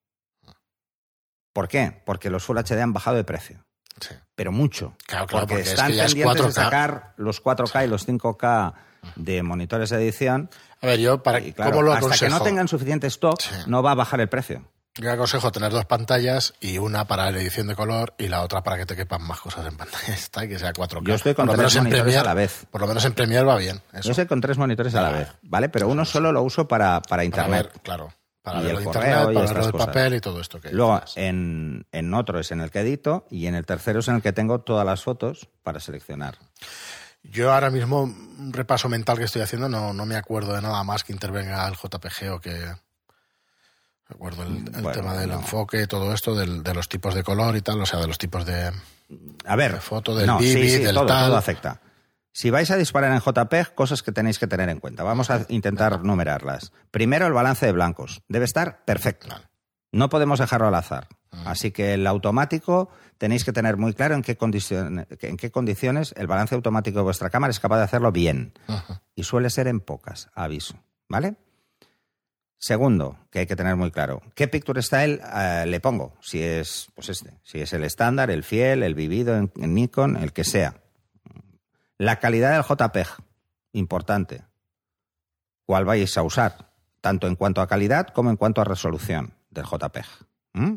¿Por 1.53 1.67
qué? 1.69 2.01
Porque 2.05 2.29
los 2.29 2.43
Full 2.43 2.57
HD 2.57 2.81
han 2.81 2.93
bajado 2.93 3.15
de 3.17 3.23
precio. 3.23 3.65
Sí. 3.99 4.15
Pero 4.35 4.51
mucho. 4.51 4.95
Claro, 5.07 5.25
claro, 5.27 5.47
porque 5.47 5.61
es 5.63 5.69
están 5.69 5.88
que 5.91 5.95
ya 5.97 6.05
es 6.05 6.13
pendientes 6.13 6.38
de 6.45 6.49
4K. 6.51 6.53
sacar 6.53 7.13
los 7.17 7.41
4K 7.44 7.85
y 7.85 7.88
los 7.88 8.07
5K 8.07 8.73
de 9.15 9.44
monitores 9.44 9.89
de 9.89 9.97
edición. 9.97 10.49
A 10.81 10.88
ver, 10.88 10.99
yo, 10.99 11.23
para, 11.23 11.39
Y 11.39 11.53
claro, 11.53 11.71
¿cómo 11.71 11.81
lo 11.83 11.94
hasta 11.94 12.05
aconsejo? 12.07 12.31
que 12.31 12.38
no 12.38 12.44
tengan 12.44 12.67
suficiente 12.67 13.07
stock, 13.07 13.41
Sí. 13.41 13.49
no 13.67 13.81
va 13.81 13.91
a 13.91 13.95
bajar 13.95 14.19
el 14.21 14.29
precio. 14.29 14.63
Yo 14.99 15.11
aconsejo 15.11 15.51
tener 15.51 15.71
dos 15.71 15.85
pantallas 15.85 16.55
y 16.59 16.79
una 16.79 17.05
para 17.05 17.29
la 17.29 17.38
edición 17.39 17.67
de 17.67 17.75
color 17.75 18.15
y 18.17 18.29
la 18.29 18.41
otra 18.41 18.63
para 18.63 18.77
que 18.77 18.88
te 18.88 18.95
quepan 18.95 19.21
más 19.21 19.39
cosas 19.39 19.65
en 19.67 19.77
pantalla. 19.77 20.07
Está, 20.13 20.45
y 20.45 20.50
que 20.50 20.57
sea 20.57 20.73
4K. 20.73 21.05
Yo 21.07 21.13
estoy 21.15 21.35
con 21.35 21.45
por 21.47 21.55
tres 21.55 21.75
monitores 21.77 22.15
a 22.17 22.23
la 22.23 22.33
vez. 22.33 22.65
Por 22.71 22.81
lo 22.81 22.88
menos 22.88 23.05
en 23.05 23.13
Premiere 23.13 23.43
va 23.45 23.57
bien. 23.57 23.79
Eso. 23.93 24.07
Yo 24.09 24.13
sé 24.15 24.25
con 24.25 24.41
tres 24.41 24.57
monitores 24.57 24.95
a 24.95 25.01
la 25.01 25.09
Ah. 25.09 25.11
vez, 25.11 25.27
¿vale? 25.43 25.69
Pero 25.69 25.88
uno 25.88 26.03
solo 26.03 26.31
lo 26.31 26.41
uso 26.41 26.67
para, 26.67 26.95
para 27.01 27.07
para 27.10 27.24
internet. 27.25 27.72
ver, 27.74 27.81
claro. 27.83 28.12
Para 28.48 28.62
Y 28.62 28.68
el 28.70 28.82
correo 28.82 28.89
internet, 29.01 29.30
y 29.32 29.34
para 29.34 29.46
estas 29.46 29.66
el 29.66 29.72
cosas. 29.74 29.88
papel 29.88 30.13
y 30.13 30.22
todo 30.22 30.39
esto 30.39 30.62
que 30.62 30.72
Luego, 30.72 31.01
en, 31.16 31.86
en 31.92 32.13
otro 32.13 32.39
es 32.39 32.50
en 32.51 32.62
el 32.62 32.72
que 32.72 32.80
edito 32.80 33.27
y 33.30 33.48
en 33.48 33.56
el 33.56 33.66
tercero 33.66 34.00
es 34.00 34.08
en 34.08 34.16
el 34.16 34.22
que 34.22 34.32
tengo 34.32 34.62
todas 34.62 34.86
las 34.86 35.04
fotos 35.04 35.50
para 35.63 35.82
seleccionar. 35.82 36.38
Yo 37.24 37.51
ahora 37.51 37.70
mismo, 37.70 38.04
un 38.04 38.54
repaso 38.54 38.88
mental 38.88 39.18
que 39.18 39.25
estoy 39.25 39.42
haciendo, 39.42 39.68
no, 39.68 39.92
no 39.94 40.06
me 40.06 40.16
acuerdo 40.16 40.54
de 40.54 40.62
nada 40.62 40.82
más 40.86 41.04
que 41.04 41.12
intervenga 41.12 41.68
el 41.68 41.74
JPG 41.75 42.32
o 42.32 42.39
que... 42.39 42.74
Recuerdo 44.08 44.44
el, 44.44 44.60
el 44.60 44.63
Bueno, 44.84 44.92
tema 44.92 45.13
del 45.18 45.32
no. 45.32 45.36
enfoque, 45.39 45.86
todo 45.88 46.13
esto, 46.13 46.34
del- 46.34 46.63
de 46.63 46.74
los 46.74 46.88
tipos 46.88 47.13
de 47.13 47.24
color 47.24 47.58
y 47.58 47.62
tal, 47.62 47.82
o 47.82 47.86
sea, 47.86 48.00
de 48.00 48.08
los 48.08 48.18
tipos 48.18 48.46
de... 48.46 48.72
A 49.46 49.56
ver, 49.58 49.74
De 49.74 49.82
foto, 49.82 50.16
del 50.16 50.27
no, 50.27 50.39
sí, 50.39 50.56
Vivid, 50.56 50.77
sí, 50.77 50.84
del 50.84 50.96
todo, 50.96 51.06
tal. 51.08 51.25
todo 51.27 51.36
afecta. 51.36 51.82
Si 52.38 52.51
vais 52.51 52.70
a 52.70 52.77
disparar 52.77 53.13
en 53.13 53.20
JPEG, 53.20 53.74
cosas 53.74 54.03
que 54.03 54.12
tenéis 54.12 54.38
que 54.38 54.46
tener 54.46 54.70
en 54.70 54.79
cuenta. 54.79 55.01
Vamos 55.01 55.32
a 55.32 55.48
intentar 55.50 56.03
numerarlas. 56.03 56.72
Primero, 56.91 57.25
el 57.25 57.34
balance 57.34 57.65
de 57.65 57.72
blancos. 57.72 58.22
Debe 58.27 58.46
estar 58.46 58.86
perfecto. 58.86 59.27
No 59.91 60.10
podemos 60.10 60.38
dejarlo 60.38 60.67
al 60.67 60.75
azar. 60.75 61.08
Mm. 61.32 61.48
Así 61.48 61.72
que 61.72 61.96
el 61.96 62.06
automático 62.06 62.89
tenéis 63.17 63.44
que 63.44 63.53
tener 63.53 63.77
muy 63.77 63.96
claro 63.96 64.13
en 64.13 64.22
qué, 64.22 64.38
condiciones, 64.38 65.08
en 65.20 65.36
qué 65.36 65.50
condiciones 65.50 66.13
el 66.15 66.27
balance 66.27 66.53
automático 66.53 67.00
de 67.00 67.06
vuestra 67.06 67.32
cámara 67.32 67.50
es 67.50 67.60
capaz 67.60 67.77
de 67.77 67.86
hacerlo 67.86 68.12
bien. 68.12 68.53
Y 69.15 69.24
suele 69.24 69.50
ser 69.50 69.67
en 69.67 69.79
pocas, 69.79 70.29
aviso. 70.36 70.75
¿Vale? 71.10 71.38
Segundo, 72.60 73.17
que 73.32 73.39
hay 73.39 73.48
que 73.48 73.56
tener 73.56 73.75
muy 73.77 73.89
claro, 73.89 74.22
¿qué 74.36 74.48
picture 74.48 74.84
style 74.84 75.22
eh, 75.36 75.65
le 75.65 75.79
pongo? 75.79 76.13
Si 76.22 76.44
es, 76.44 76.89
pues 76.94 77.10
este, 77.10 77.34
si 77.41 77.62
es 77.62 77.74
el 77.74 77.84
estándar, 77.84 78.29
el 78.29 78.44
fiel, 78.44 78.84
el 78.84 78.94
vivido 78.94 79.36
en, 79.36 79.51
en 79.56 79.74
Nikon, 79.74 80.17
el 80.17 80.34
que 80.34 80.44
sea. 80.44 80.75
La 81.98 82.20
calidad 82.20 82.54
del 82.54 82.63
JPEG, 82.63 83.08
importante. 83.74 84.44
¿Cuál 85.66 85.86
vais 85.86 86.16
a 86.16 86.22
usar? 86.22 86.72
Tanto 87.01 87.27
en 87.27 87.36
cuanto 87.36 87.62
a 87.62 87.68
calidad 87.68 88.10
como 88.10 88.30
en 88.30 88.38
cuanto 88.38 88.62
a 88.62 88.66
resolución 88.66 89.34
del 89.50 89.66
JPEG. 89.66 90.06
¿Mm? 90.54 90.75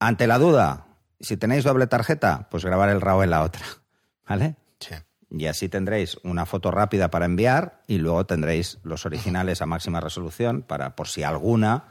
Ante 0.00 0.26
la 0.26 0.38
duda, 0.38 0.86
si 1.20 1.36
tenéis 1.36 1.62
doble 1.62 1.86
tarjeta, 1.86 2.48
pues 2.50 2.64
grabar 2.64 2.88
el 2.88 3.00
RAW 3.00 3.22
en 3.22 3.30
la 3.30 3.42
otra. 3.42 3.62
¿Vale? 4.28 4.56
Sí. 4.80 4.94
Y 5.30 5.46
así 5.46 5.68
tendréis 5.68 6.16
una 6.24 6.44
foto 6.44 6.70
rápida 6.70 7.10
para 7.10 7.26
enviar 7.26 7.82
y 7.86 7.98
luego 7.98 8.26
tendréis 8.26 8.78
los 8.82 9.06
originales 9.06 9.62
a 9.62 9.66
máxima 9.66 10.00
resolución 10.00 10.62
para 10.62 10.96
por 10.96 11.06
si 11.06 11.22
alguna 11.22 11.84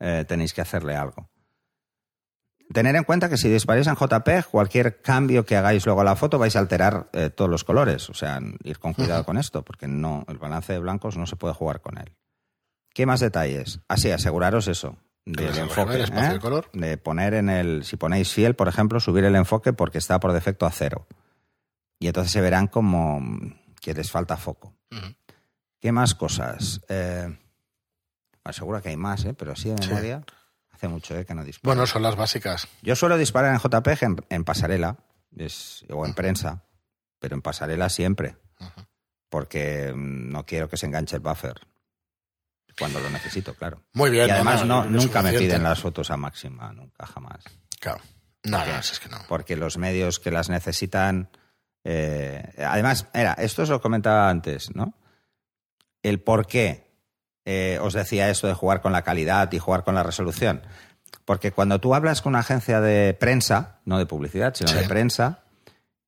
eh, 0.00 0.24
tenéis 0.26 0.54
que 0.54 0.62
hacerle 0.62 0.96
algo. 0.96 1.28
Tener 2.72 2.96
en 2.96 3.04
cuenta 3.04 3.28
que 3.28 3.38
si 3.38 3.48
disparáis 3.48 3.86
en 3.86 3.94
JPEG, 3.94 4.46
cualquier 4.46 5.00
cambio 5.00 5.46
que 5.46 5.56
hagáis 5.56 5.86
luego 5.86 6.02
a 6.02 6.04
la 6.04 6.16
foto 6.16 6.38
vais 6.38 6.54
a 6.54 6.58
alterar 6.58 7.08
eh, 7.12 7.30
todos 7.30 7.50
los 7.50 7.64
colores. 7.64 8.10
O 8.10 8.14
sea, 8.14 8.40
ir 8.62 8.78
con 8.78 8.92
cuidado 8.92 9.24
con 9.24 9.38
esto, 9.38 9.64
porque 9.64 9.88
no, 9.88 10.24
el 10.28 10.38
balance 10.38 10.74
de 10.74 10.78
blancos 10.78 11.16
no 11.16 11.26
se 11.26 11.36
puede 11.36 11.54
jugar 11.54 11.80
con 11.80 11.96
él. 11.98 12.14
¿Qué 12.92 13.06
más 13.06 13.20
detalles? 13.20 13.80
Así, 13.88 14.10
aseguraros 14.10 14.68
eso. 14.68 14.98
Del 15.24 15.46
el 15.48 15.58
enfoque. 15.58 16.02
¿eh? 16.02 16.28
de 16.32 16.38
color. 16.40 16.70
De 16.72 16.98
poner 16.98 17.34
en 17.34 17.48
el. 17.48 17.84
Si 17.84 17.96
ponéis 17.96 18.32
fiel, 18.32 18.54
por 18.54 18.68
ejemplo, 18.68 19.00
subir 19.00 19.24
el 19.24 19.36
enfoque 19.36 19.72
porque 19.72 19.98
está 19.98 20.20
por 20.20 20.32
defecto 20.32 20.66
a 20.66 20.70
cero. 20.70 21.06
Y 21.98 22.06
entonces 22.06 22.32
se 22.32 22.40
verán 22.40 22.66
como 22.66 23.20
que 23.80 23.94
les 23.94 24.10
falta 24.10 24.36
foco. 24.36 24.74
¿Qué 25.80 25.92
más 25.92 26.14
cosas? 26.14 26.80
Eh, 26.88 27.28
seguro 28.52 28.80
que 28.82 28.90
hay 28.90 28.96
más, 28.96 29.24
¿eh? 29.24 29.34
pero 29.34 29.52
así 29.52 29.70
de 29.70 29.82
Sí. 29.82 29.90
Hace 30.78 30.86
mucho 30.88 31.16
¿eh? 31.18 31.24
que 31.26 31.34
no 31.34 31.42
disparo. 31.44 31.74
Bueno, 31.74 31.86
son 31.88 32.02
las 32.02 32.14
básicas. 32.14 32.68
Yo 32.82 32.94
suelo 32.94 33.16
disparar 33.18 33.52
en 33.52 33.58
JPEG 33.58 34.02
en, 34.04 34.16
en 34.30 34.44
pasarela 34.44 34.96
es- 35.36 35.84
o 35.90 36.06
en 36.06 36.14
prensa, 36.14 36.62
pero 37.18 37.34
en 37.34 37.42
pasarela 37.42 37.88
siempre, 37.88 38.36
porque 39.28 39.92
no 39.94 40.46
quiero 40.46 40.68
que 40.68 40.76
se 40.76 40.86
enganche 40.86 41.16
el 41.16 41.20
buffer 41.22 41.60
cuando 42.78 43.00
lo 43.00 43.10
necesito, 43.10 43.54
claro. 43.54 43.82
Muy 43.94 44.08
bien. 44.10 44.28
y 44.28 44.30
además 44.30 44.64
no, 44.64 44.84
nunca 44.84 45.20
me 45.20 45.32
piden 45.32 45.64
las 45.64 45.80
fotos 45.80 46.12
a 46.12 46.16
máxima, 46.16 46.72
nunca, 46.72 47.06
jamás. 47.06 47.42
Claro. 47.80 48.00
No, 48.44 48.64
no, 48.64 48.82
si 48.84 48.92
es 48.92 49.00
que 49.00 49.08
no. 49.08 49.18
Porque 49.28 49.56
los 49.56 49.78
medios 49.78 50.20
que 50.20 50.30
las 50.30 50.48
necesitan... 50.48 51.28
eh, 51.82 52.54
además, 52.58 53.08
era, 53.12 53.32
esto 53.32 53.62
os 53.62 53.68
lo 53.68 53.80
comentaba 53.80 54.30
antes, 54.30 54.72
¿no? 54.76 54.94
El 56.04 56.20
por 56.20 56.46
qué 56.46 56.87
eh, 57.50 57.78
os 57.80 57.94
decía 57.94 58.28
esto 58.28 58.46
de 58.46 58.52
jugar 58.52 58.82
con 58.82 58.92
la 58.92 59.00
calidad 59.02 59.50
y 59.52 59.58
jugar 59.58 59.82
con 59.82 59.94
la 59.94 60.02
resolución. 60.02 60.60
Porque 61.24 61.50
cuando 61.50 61.80
tú 61.80 61.94
hablas 61.94 62.20
con 62.20 62.32
una 62.32 62.40
agencia 62.40 62.82
de 62.82 63.14
prensa, 63.14 63.80
no 63.86 63.96
de 63.98 64.04
publicidad, 64.04 64.54
sino 64.54 64.68
Sí. 64.68 64.76
de 64.76 64.86
prensa, 64.86 65.44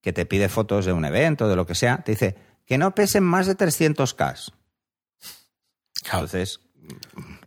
que 0.03 0.13
te 0.13 0.27
pide 0.27 0.51
fotos 0.51 0.85
de 0.85 0.93
un 0.93 1.05
evento, 1.07 1.49
de 1.49 1.57
lo 1.57 1.65
que 1.65 1.75
sea, 1.75 2.03
te 2.05 2.13
dice 2.13 2.37
que 2.67 2.77
no 2.77 2.95
pesen 2.95 3.23
más 3.25 3.47
de 3.47 3.55
300K. 3.57 4.53
Claro. 6.03 6.25
Entonces, 6.27 6.61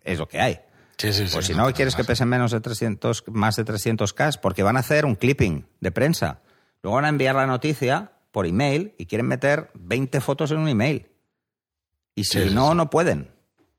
es 0.03 0.17
lo 0.17 0.27
que 0.27 0.41
hay. 0.41 0.59
Sí, 0.97 1.09
Pues 1.31 1.45
si 1.45 1.53
no 1.53 1.67
no 1.67 1.73
quieres 1.73 1.95
que 1.95 2.03
pesen 2.03 2.29
menos 2.29 2.51
de 2.51 2.61
300, 2.61 3.25
más 3.27 3.55
de 3.57 3.65
300K, 3.65 4.39
porque 4.39 4.63
van 4.63 4.77
a 4.77 4.79
hacer 4.79 5.05
un 5.05 5.15
clipping 5.15 5.67
de 5.81 5.91
prensa. 5.91 6.39
Luego 6.81 6.95
van 6.95 7.05
a 7.05 7.09
enviar 7.09 7.35
la 7.35 7.45
noticia 7.45 8.11
por 8.31 8.45
email 8.47 8.95
y 8.97 9.05
quieren 9.05 9.27
meter 9.27 9.69
20 9.75 10.19
fotos 10.21 10.49
en 10.51 10.57
un 10.57 10.67
email. 10.69 11.09
Y 12.15 12.23
si 12.23 12.49
no, 12.51 12.73
no 12.73 12.89
pueden. 12.89 13.32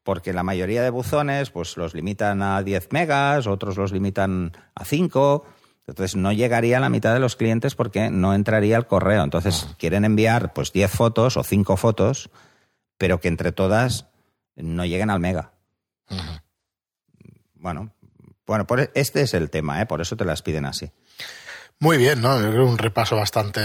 Porque 0.05 0.33
la 0.33 0.43
mayoría 0.45 0.83
de 0.83 0.91
buzones 0.91 1.51
pues 1.51 1.77
los 1.77 1.95
limitan 1.95 2.41
a 2.43 2.63
10 2.63 2.89
megas, 2.93 3.47
otros 3.49 3.77
los 3.77 3.91
limitan 3.91 4.53
a 4.77 4.85
5. 4.85 5.45
Entonces 5.87 6.15
no 6.17 6.31
llegaría 6.33 6.77
a 6.77 6.81
la 6.81 6.89
mitad 6.91 7.13
de 7.13 7.21
los 7.21 7.35
clientes 7.37 7.75
porque 7.75 8.09
no 8.11 8.33
entraría 8.35 8.77
el 8.77 8.87
correo. 8.87 9.25
Entonces 9.25 9.67
Ah. 9.69 9.75
quieren 9.79 10.05
enviar 10.05 10.53
pues 10.53 10.73
10 10.73 10.91
fotos 10.91 11.37
o 11.37 11.43
5 11.43 11.77
fotos, 11.77 12.31
pero 12.97 13.19
que 13.19 13.29
entre 13.29 13.51
todas 13.51 14.07
no 14.57 14.85
lleguen 14.85 15.11
al 15.11 15.19
mega 15.21 15.51
bueno, 17.55 17.91
bueno, 18.47 18.67
por- 18.67 18.91
este 18.95 19.23
es 19.23 19.33
el 19.35 19.49
tema, 19.51 19.81
¿eh? 19.81 19.87
por 19.87 20.01
eso 20.03 20.17
te 20.17 20.25
las 20.27 20.43
piden 20.43 20.67
así. 20.67 20.91
Muy 21.85 21.99
bien, 21.99 22.23
¿no? 22.23 22.41
Yo 22.41 22.51
creo 22.51 22.67
un 22.67 22.79
repaso 22.79 23.15
bastante, 23.15 23.61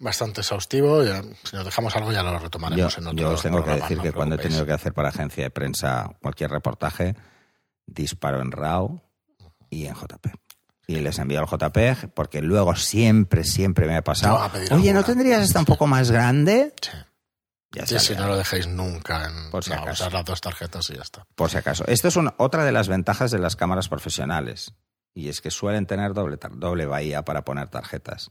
bastante 0.00 0.40
exhaustivo. 0.40 1.04
Ya, 1.04 1.22
si 1.44 1.54
nos 1.54 1.64
dejamos 1.64 1.94
algo 1.94 2.10
ya 2.10 2.22
lo 2.24 2.32
Yo, 2.32 2.38
retomaremos 2.40 2.98
en 2.98 3.06
otro 3.06 3.16
yo 3.18 3.30
os 3.30 3.42
tengo 3.42 3.58
que 3.58 3.62
programa, 3.62 3.82
decir 3.84 3.96
no 3.98 4.02
que 4.02 4.12
cuando 4.12 4.34
he 4.34 4.38
tenido 4.38 4.66
que 4.66 4.72
hacer 4.72 4.92
para 4.92 5.10
agencia 5.10 5.44
de 5.44 5.50
prensa 5.50 6.10
cualquier 6.20 6.50
reportaje, 6.50 7.14
disparo 7.86 8.42
en 8.42 8.50
RAW 8.50 9.00
y 9.70 9.86
en 9.86 9.94
JP. 9.94 10.26
Y 10.88 10.96
les 10.96 11.16
envío 11.20 11.38
al 11.38 11.46
JP 11.46 12.08
porque 12.12 12.42
luego 12.42 12.74
siempre, 12.74 13.44
siempre 13.44 13.86
me 13.86 13.96
ha 13.96 14.02
pasado. 14.02 14.50
Pedir 14.50 14.72
Oye, 14.72 14.92
¿no 14.92 14.98
alguna". 14.98 15.14
tendrías 15.14 15.42
esta 15.42 15.60
un 15.60 15.64
poco 15.66 15.86
más 15.86 16.10
grande? 16.10 16.74
Sí. 16.82 16.90
Ya 17.72 17.84
ya. 18.14 18.20
no 18.20 18.26
lo 18.26 18.36
dejéis 18.36 18.66
nunca 18.66 19.26
en 19.28 19.48
Por 19.52 19.62
si 19.62 19.70
no, 19.70 19.76
acaso. 19.76 20.02
usar 20.02 20.12
las 20.12 20.24
dos 20.24 20.40
tarjetas 20.40 20.90
y 20.90 20.94
ya 20.96 21.02
está. 21.02 21.24
Por 21.36 21.48
si 21.48 21.56
acaso. 21.58 21.84
Esto 21.86 22.08
es 22.08 22.16
una- 22.16 22.34
otra 22.38 22.64
de 22.64 22.72
las 22.72 22.88
ventajas 22.88 23.30
de 23.30 23.38
las 23.38 23.54
cámaras 23.54 23.88
profesionales. 23.88 24.74
Y 25.14 25.28
es 25.28 25.40
que 25.40 25.50
suelen 25.50 25.86
tener 25.86 26.14
doble, 26.14 26.38
doble 26.52 26.86
bahía 26.86 27.24
para 27.24 27.44
poner 27.44 27.68
tarjetas. 27.68 28.30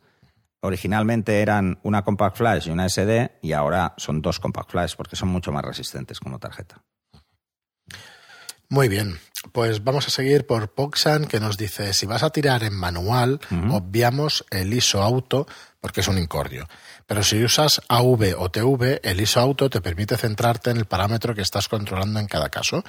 Originalmente 0.62 1.42
eran 1.42 1.80
una 1.84 2.04
compact 2.04 2.38
flash 2.38 2.68
y 2.68 2.72
una 2.72 2.90
SD 2.90 3.40
y 3.42 3.54
ahora 3.54 3.94
son 3.98 4.22
dos 4.22 4.40
compact 4.40 4.72
flash 4.72 4.96
porque 4.96 5.16
son 5.16 5.30
mucho 5.30 5.52
más 5.52 5.64
resistentes 5.64 6.20
como 6.20 6.40
tarjeta. 6.40 6.84
Muy 8.68 8.88
bien. 8.88 9.20
Pues 9.52 9.84
vamos 9.84 10.06
a 10.06 10.10
seguir 10.10 10.46
por 10.46 10.74
Poxan, 10.74 11.26
que 11.26 11.40
nos 11.40 11.58
dice, 11.58 11.94
si 11.94 12.06
vas 12.06 12.24
a 12.24 12.30
tirar 12.30 12.62
en 12.64 12.76
manual, 12.76 13.40
obviamos 13.72 14.46
el 14.52 14.74
ISO 14.74 15.02
auto, 15.02 15.48
porque 15.80 16.02
es 16.02 16.08
un 16.10 16.18
incordio. 16.18 16.68
Pero 17.08 17.24
si 17.24 17.42
usas 17.44 17.82
AV 17.88 18.36
o 18.38 18.52
TV, 18.52 19.00
el 19.02 19.22
ISO 19.22 19.40
auto 19.40 19.70
te 19.70 19.82
permite 19.82 20.18
centrarte 20.18 20.72
en 20.72 20.78
el 20.78 20.86
parámetro 20.86 21.34
que 21.34 21.42
estás 21.42 21.70
controlando 21.70 22.20
en 22.20 22.28
cada 22.28 22.50
caso, 22.50 22.84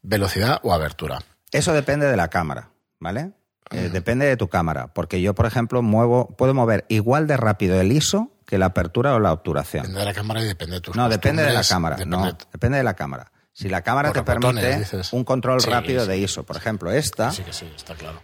velocidad 0.00 0.60
o 0.62 0.72
abertura. 0.72 1.20
Eso 1.52 1.74
depende 1.74 2.06
de 2.06 2.16
la 2.16 2.28
cámara, 2.28 2.70
¿vale? 3.02 3.32
Eh, 3.70 3.88
depende 3.90 4.26
de 4.26 4.36
tu 4.36 4.48
cámara, 4.48 4.88
porque 4.92 5.22
yo, 5.22 5.34
por 5.34 5.46
ejemplo, 5.46 5.80
muevo, 5.82 6.28
puedo 6.36 6.52
mover 6.52 6.84
igual 6.88 7.26
de 7.26 7.36
rápido 7.38 7.80
el 7.80 7.90
ISO 7.92 8.30
que 8.46 8.58
la 8.58 8.66
apertura 8.66 9.14
o 9.14 9.18
la 9.18 9.32
obturación. 9.32 9.82
Depende 9.84 10.00
de 10.00 10.06
la 10.06 10.12
cámara 10.14 10.40
y 10.42 10.44
depende 10.44 10.74
de 10.76 10.80
tus 10.82 10.94
No, 10.96 11.08
depende 11.08 11.42
de 11.42 11.52
la 11.52 11.64
cámara. 11.64 11.96
depende- 11.96 12.16
No, 12.16 12.38
depende 12.52 12.78
de 12.78 12.84
la 12.84 12.94
cámara. 12.94 13.32
Si 13.54 13.68
la 13.68 13.80
cámara 13.82 14.12
Por 14.12 14.24
te 14.24 14.32
botones, 14.34 14.62
permite 14.64 14.78
dices. 14.78 15.12
un 15.12 15.24
control 15.24 15.60
Sí, 15.60 15.70
rápido 15.70 16.02
sí. 16.02 16.08
de 16.08 16.18
ISO, 16.18 16.42
por 16.44 16.56
ejemplo, 16.56 16.90
esta, 16.90 17.30
Sí, 17.30 17.42
que 17.42 17.52
sí, 17.52 17.70
está 17.74 17.94
claro. 17.94 18.20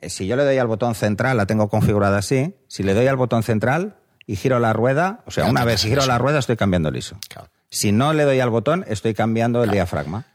eh, 0.00 0.10
si 0.10 0.26
yo 0.26 0.36
le 0.36 0.44
doy 0.44 0.58
al 0.58 0.66
botón 0.66 0.94
central, 0.94 1.36
la 1.36 1.46
tengo 1.46 1.68
configurada 1.68 2.18
así, 2.18 2.54
si 2.68 2.82
le 2.82 2.92
doy 2.94 3.06
al 3.06 3.16
botón 3.16 3.42
central 3.42 3.96
y 4.26 4.36
giro 4.36 4.58
la 4.58 4.72
rueda, 4.72 5.20
o 5.26 5.30
sea, 5.30 5.46
una 5.46 5.64
vez 5.64 5.82
giro 5.82 6.04
la 6.06 6.18
rueda 6.18 6.38
estoy 6.38 6.56
cambiando 6.56 6.88
el 6.90 6.96
ISO. 6.96 7.16
Claro. 7.28 7.48
Si 7.70 7.92
no 7.92 8.12
le 8.12 8.24
doy 8.24 8.40
al 8.40 8.50
botón, 8.50 8.84
estoy 8.88 9.14
cambiando 9.14 9.62
el 9.64 9.70
diafragma. 9.70 10.26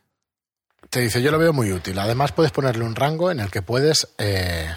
Te 0.90 1.02
dice, 1.02 1.22
yo 1.22 1.32
lo 1.32 1.38
veo 1.40 1.52
muy 1.54 1.72
útil. 1.72 1.98
Además, 2.00 2.32
puedes 2.32 2.52
ponerle 2.52 2.84
un 2.84 2.96
rango 2.96 3.32
en 3.32 3.40
el 3.40 3.52
que 3.52 3.62
puedes 3.62 4.08
eh, 4.18 4.74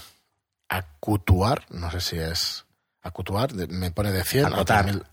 acutuar, 0.68 1.64
no 1.70 1.90
sé 1.90 2.00
si 2.00 2.18
es 2.18 2.64
acutuar, 3.02 3.52
me 3.54 3.90
pone 3.90 4.12
de 4.12 4.24
100 4.24 4.46
Acotar. 4.46 4.80
a 4.80 4.82
3000. 4.84 5.06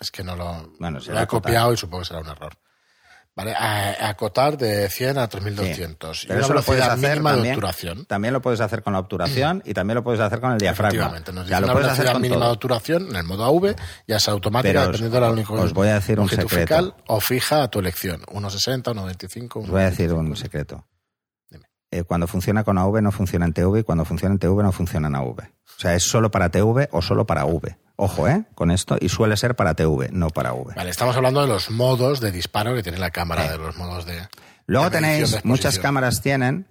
Es 0.00 0.10
que 0.10 0.24
no 0.24 0.34
lo, 0.36 0.72
Bueno, 0.78 0.98
lo 0.98 1.04
he 1.14 1.18
acotar. 1.18 1.26
copiado 1.28 1.72
y 1.72 1.76
supongo 1.76 2.02
que 2.02 2.08
será 2.08 2.20
un 2.20 2.28
error. 2.28 2.52
¿Vale? 3.34 3.54
A- 3.54 4.10
acotar 4.10 4.58
de 4.58 4.90
100 4.90 5.16
a 5.16 5.26
3200. 5.26 6.20
Sí. 6.20 6.26
Y 6.26 6.28
Pero 6.28 6.38
una 6.40 6.44
eso 6.44 6.54
lo 6.54 6.62
puedes 6.62 6.84
hacer 6.84 7.10
mínima 7.12 7.30
de 7.30 7.36
también, 7.36 7.54
obturación. 7.54 8.04
también 8.04 8.34
lo 8.34 8.42
puedes 8.42 8.60
hacer 8.60 8.82
con 8.82 8.92
la 8.92 8.98
obturación 8.98 9.62
y 9.64 9.72
también 9.72 9.94
lo 9.94 10.04
puedes 10.04 10.20
hacer 10.20 10.38
con 10.40 10.52
el 10.52 10.58
diafragma. 10.58 10.88
Efectivamente, 10.90 11.32
nos 11.32 11.40
O 11.40 11.44
dice 11.44 11.48
sea, 11.52 11.60
lo 11.60 11.66
una 11.66 11.72
puedes 11.72 11.88
hacer 11.92 12.12
con 12.12 12.20
mínima 12.20 12.40
todo. 12.40 12.44
de 12.48 12.52
obturación 12.54 13.08
en 13.08 13.16
el 13.16 13.24
modo 13.24 13.44
AV, 13.46 13.74
ya 14.06 14.18
sea 14.18 14.34
automática, 14.34 14.68
Pero 14.72 14.80
os- 14.80 14.86
dependiendo 14.88 15.14
de 15.16 15.20
la 15.22 15.30
única 15.32 15.52
os 15.54 15.72
voy 15.72 15.88
a 15.88 15.94
decir 15.94 16.20
un 16.20 16.28
secreto. 16.28 16.94
o 17.06 17.20
fija 17.20 17.62
a 17.62 17.68
tu 17.68 17.78
elección. 17.78 18.20
1,60, 18.26 18.92
1,25. 18.92 19.60
Os 19.62 19.70
voy 19.70 19.80
a 19.80 19.88
decir 19.90 20.12
un 20.12 20.36
secreto. 20.36 20.86
Dime. 21.48 21.64
Eh, 21.90 22.02
cuando 22.04 22.26
funciona 22.26 22.64
con 22.64 22.76
AV 22.76 23.00
no 23.00 23.12
funciona 23.12 23.46
en 23.46 23.54
TV 23.54 23.80
y 23.80 23.82
cuando 23.82 24.04
funciona 24.04 24.34
en 24.34 24.40
TV 24.40 24.62
no 24.62 24.72
funciona 24.72 25.08
en 25.08 25.14
AV. 25.16 25.40
O 25.82 25.84
sea, 25.84 25.96
es 25.96 26.04
solo 26.04 26.30
para 26.30 26.48
TV 26.48 26.88
o 26.92 27.02
solo 27.02 27.26
para 27.26 27.44
V. 27.44 27.76
Ojo, 27.96 28.28
¿eh? 28.28 28.44
Con 28.54 28.70
esto. 28.70 28.96
Y 29.00 29.08
suele 29.08 29.36
ser 29.36 29.56
para 29.56 29.74
TV, 29.74 30.10
no 30.12 30.30
para 30.30 30.52
V. 30.52 30.74
Vale, 30.76 30.90
estamos 30.90 31.16
hablando 31.16 31.40
de 31.40 31.48
los 31.48 31.72
modos 31.72 32.20
de 32.20 32.30
disparo 32.30 32.72
que 32.76 32.84
tiene 32.84 32.98
la 32.98 33.10
cámara, 33.10 33.50
de 33.50 33.58
los 33.58 33.76
modos 33.76 34.06
de. 34.06 34.28
Luego 34.66 34.90
de 34.90 34.90
tenéis, 34.92 35.32
de 35.32 35.40
muchas 35.42 35.80
cámaras 35.80 36.22
tienen, 36.22 36.68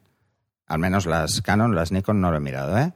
al 0.65 0.79
menos 0.79 1.07
las 1.07 1.41
Canon, 1.41 1.75
las 1.75 1.91
Nikon 1.91 2.21
no 2.21 2.31
lo 2.31 2.37
he 2.37 2.39
mirado, 2.39 2.77
¿eh? 2.77 2.93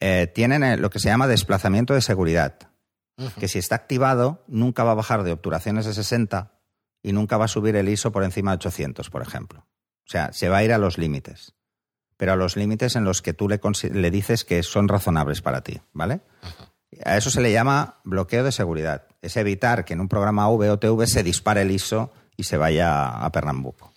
Eh, 0.00 0.30
tienen 0.34 0.64
eh, 0.64 0.76
lo 0.76 0.90
que 0.90 0.98
se 0.98 1.08
llama 1.08 1.26
desplazamiento 1.26 1.94
de 1.94 2.02
seguridad. 2.02 2.58
Que 3.40 3.48
si 3.48 3.58
está 3.58 3.74
activado, 3.74 4.44
nunca 4.46 4.84
va 4.84 4.90
a 4.90 4.96
bajar 4.96 5.22
de 5.22 5.32
obturaciones 5.32 5.86
de 5.86 5.94
60 5.94 6.52
y 7.02 7.14
nunca 7.14 7.38
va 7.38 7.46
a 7.46 7.48
subir 7.48 7.74
el 7.76 7.88
ISO 7.88 8.12
por 8.12 8.22
encima 8.22 8.50
de 8.50 8.56
800, 8.56 9.08
por 9.08 9.22
ejemplo. 9.22 9.60
O 9.60 10.10
sea, 10.10 10.30
se 10.34 10.50
va 10.50 10.58
a 10.58 10.64
ir 10.64 10.74
a 10.74 10.78
los 10.78 10.98
límites. 10.98 11.54
Pero 12.16 12.32
a 12.32 12.36
los 12.36 12.56
límites 12.56 12.96
en 12.96 13.04
los 13.04 13.22
que 13.22 13.32
tú 13.32 13.48
le, 13.48 13.60
le 13.92 14.10
dices 14.10 14.44
que 14.44 14.62
son 14.62 14.88
razonables 14.88 15.42
para 15.42 15.62
ti, 15.62 15.80
¿vale? 15.92 16.20
A 17.04 17.16
eso 17.16 17.30
se 17.30 17.40
le 17.40 17.52
llama 17.52 18.00
bloqueo 18.04 18.44
de 18.44 18.52
seguridad. 18.52 19.06
Es 19.20 19.36
evitar 19.36 19.84
que 19.84 19.94
en 19.94 20.00
un 20.00 20.08
programa 20.08 20.48
V 20.48 20.70
o 20.70 20.78
TV 20.78 21.06
se 21.06 21.22
dispare 21.22 21.62
el 21.62 21.70
ISO 21.70 22.12
y 22.36 22.44
se 22.44 22.56
vaya 22.56 23.08
a 23.08 23.30
Pernambuco. 23.32 23.92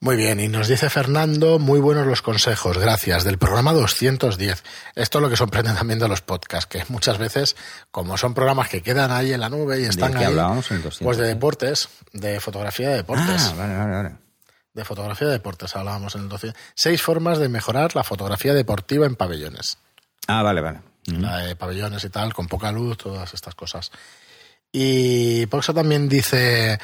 Muy 0.00 0.14
bien, 0.14 0.38
y 0.38 0.46
nos 0.46 0.68
dice 0.68 0.90
Fernando, 0.90 1.58
muy 1.58 1.80
buenos 1.80 2.06
los 2.06 2.22
consejos, 2.22 2.78
gracias, 2.78 3.24
del 3.24 3.36
programa 3.36 3.72
210. 3.72 4.62
Esto 4.94 5.18
es 5.18 5.22
lo 5.22 5.28
que 5.28 5.36
sorprende 5.36 5.72
también 5.72 5.98
de 5.98 6.06
los 6.06 6.20
podcasts, 6.20 6.66
que 6.66 6.84
muchas 6.88 7.18
veces, 7.18 7.56
como 7.90 8.16
son 8.16 8.32
programas 8.32 8.68
que 8.68 8.80
quedan 8.80 9.10
ahí 9.10 9.32
en 9.32 9.40
la 9.40 9.48
nube 9.48 9.80
y 9.80 9.86
están 9.86 10.12
qué 10.12 10.18
ahí, 10.18 10.24
hablábamos 10.26 10.70
en 10.70 10.82
210? 10.82 11.04
pues 11.04 11.18
de 11.18 11.26
deportes, 11.26 11.88
de 12.12 12.38
fotografía 12.38 12.90
de 12.90 12.96
deportes. 12.98 13.48
Ah, 13.50 13.54
vale, 13.58 13.76
vale, 13.76 13.92
vale. 13.92 14.27
De 14.78 14.84
fotografía 14.84 15.26
de 15.26 15.32
deportes 15.32 15.74
hablábamos 15.74 16.14
en 16.14 16.20
el 16.22 16.28
12. 16.28 16.52
Seis 16.76 17.02
formas 17.02 17.38
de 17.38 17.48
mejorar 17.48 17.96
la 17.96 18.04
fotografía 18.04 18.54
deportiva 18.54 19.06
en 19.06 19.16
pabellones. 19.16 19.78
Ah, 20.28 20.44
vale, 20.44 20.60
vale. 20.60 20.80
La 21.06 21.38
de 21.38 21.56
pabellones 21.56 22.04
y 22.04 22.10
tal, 22.10 22.32
con 22.32 22.46
poca 22.46 22.70
luz, 22.70 22.96
todas 22.96 23.34
estas 23.34 23.56
cosas. 23.56 23.90
Y 24.70 25.46
Poxa 25.46 25.72
también 25.74 26.08
dice, 26.08 26.78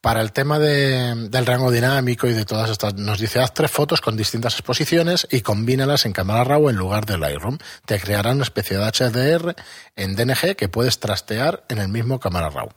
Para 0.00 0.22
el 0.22 0.32
tema 0.32 0.58
de- 0.58 1.28
del 1.28 1.44
rango 1.44 1.70
dinámico 1.70 2.26
y 2.26 2.32
de 2.32 2.46
todas 2.46 2.70
estas, 2.70 2.94
nos 2.94 3.18
dice 3.18 3.38
haz 3.40 3.52
tres 3.52 3.70
fotos 3.70 4.00
con 4.00 4.16
distintas 4.16 4.54
exposiciones 4.54 5.26
y 5.30 5.42
combínalas 5.42 6.06
en 6.06 6.12
cámara 6.14 6.42
RAW 6.44 6.70
en 6.70 6.76
lugar 6.76 7.04
de 7.04 7.18
Lightroom. 7.18 7.58
Te 7.84 8.00
creará 8.00 8.30
una 8.30 8.44
especie 8.44 8.78
de 8.78 8.84
HDR 8.86 9.54
en 9.96 10.16
DNG 10.16 10.56
que 10.56 10.70
puedes 10.70 11.00
trastear 11.00 11.64
en 11.68 11.78
el 11.78 11.88
mismo 11.88 12.18
cámara 12.18 12.48
RAW. 12.48 12.70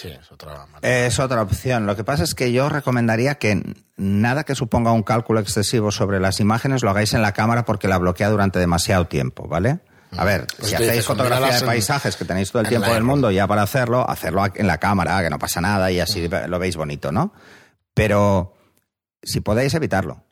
Sí, 0.00 0.08
es 0.08 0.30
otra 0.32 0.66
manera. 0.66 1.06
Es 1.06 1.18
otra 1.18 1.42
opción. 1.42 1.86
Lo 1.86 1.96
que 1.96 2.04
pasa 2.04 2.24
es 2.24 2.34
que 2.34 2.52
yo 2.52 2.68
recomendaría 2.68 3.36
que 3.36 3.62
nada 3.96 4.44
que 4.44 4.54
suponga 4.54 4.92
un 4.92 5.02
cálculo 5.02 5.40
excesivo 5.40 5.90
sobre 5.92 6.20
las 6.20 6.40
imágenes 6.40 6.82
lo 6.82 6.90
hagáis 6.90 7.12
en 7.14 7.22
la 7.22 7.32
cámara 7.32 7.64
porque 7.64 7.88
la 7.88 7.98
bloquea 7.98 8.30
durante 8.30 8.58
demasiado 8.58 9.06
tiempo, 9.08 9.46
¿vale? 9.48 9.80
A 10.16 10.24
ver, 10.24 10.46
Pues 10.56 10.70
si 10.70 10.74
hacéis 10.74 10.90
dices, 10.92 11.06
fotografía 11.06 11.52
de 11.52 11.58
en- 11.58 11.66
paisajes 11.66 12.16
que 12.16 12.24
tenéis 12.24 12.50
todo 12.50 12.62
el 12.62 12.68
tiempo 12.68 12.92
del 12.92 13.04
mundo 13.04 13.30
ya 13.30 13.46
para 13.46 13.62
hacerlo, 13.62 14.08
hacerlo 14.08 14.44
en 14.54 14.66
la 14.66 14.78
cámara, 14.78 15.22
que 15.22 15.30
no 15.30 15.38
pasa 15.38 15.60
nada 15.60 15.90
y 15.92 16.00
así 16.00 16.28
lo 16.48 16.58
veis 16.58 16.76
bonito, 16.76 17.12
¿no? 17.12 17.32
Pero 17.94 18.54
si 19.22 19.40
podéis 19.40 19.74
evitarlo. 19.74 20.24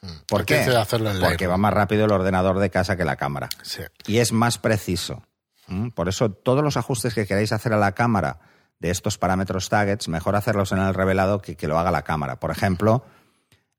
¿Por 0.00 0.10
Porque 0.26 0.64
qué? 0.64 0.72
Porque 0.90 0.98
Lightroom. 1.20 1.52
va 1.52 1.56
más 1.58 1.72
rápido 1.72 2.04
el 2.06 2.10
ordenador 2.12 2.58
de 2.58 2.70
casa 2.70 2.96
que 2.96 3.04
la 3.04 3.16
cámara 3.16 3.48
Sí. 3.62 3.82
y 4.06 4.18
es 4.18 4.32
más 4.32 4.58
preciso. 4.58 5.22
¿Mm? 5.68 5.90
Por 5.90 6.08
eso, 6.08 6.32
todos 6.32 6.64
los 6.64 6.76
ajustes 6.76 7.14
que 7.14 7.24
queráis 7.26 7.52
hacer 7.52 7.72
a 7.72 7.76
la 7.76 7.92
cámara 7.92 8.40
de 8.82 8.90
estos 8.90 9.16
parámetros 9.16 9.68
targets, 9.68 10.08
mejor 10.08 10.34
hacerlos 10.34 10.72
en 10.72 10.78
el 10.78 10.92
revelado 10.92 11.40
que 11.40 11.56
que 11.56 11.68
lo 11.68 11.78
haga 11.78 11.92
la 11.92 12.02
cámara. 12.02 12.40
Por 12.40 12.50
ejemplo, 12.50 13.04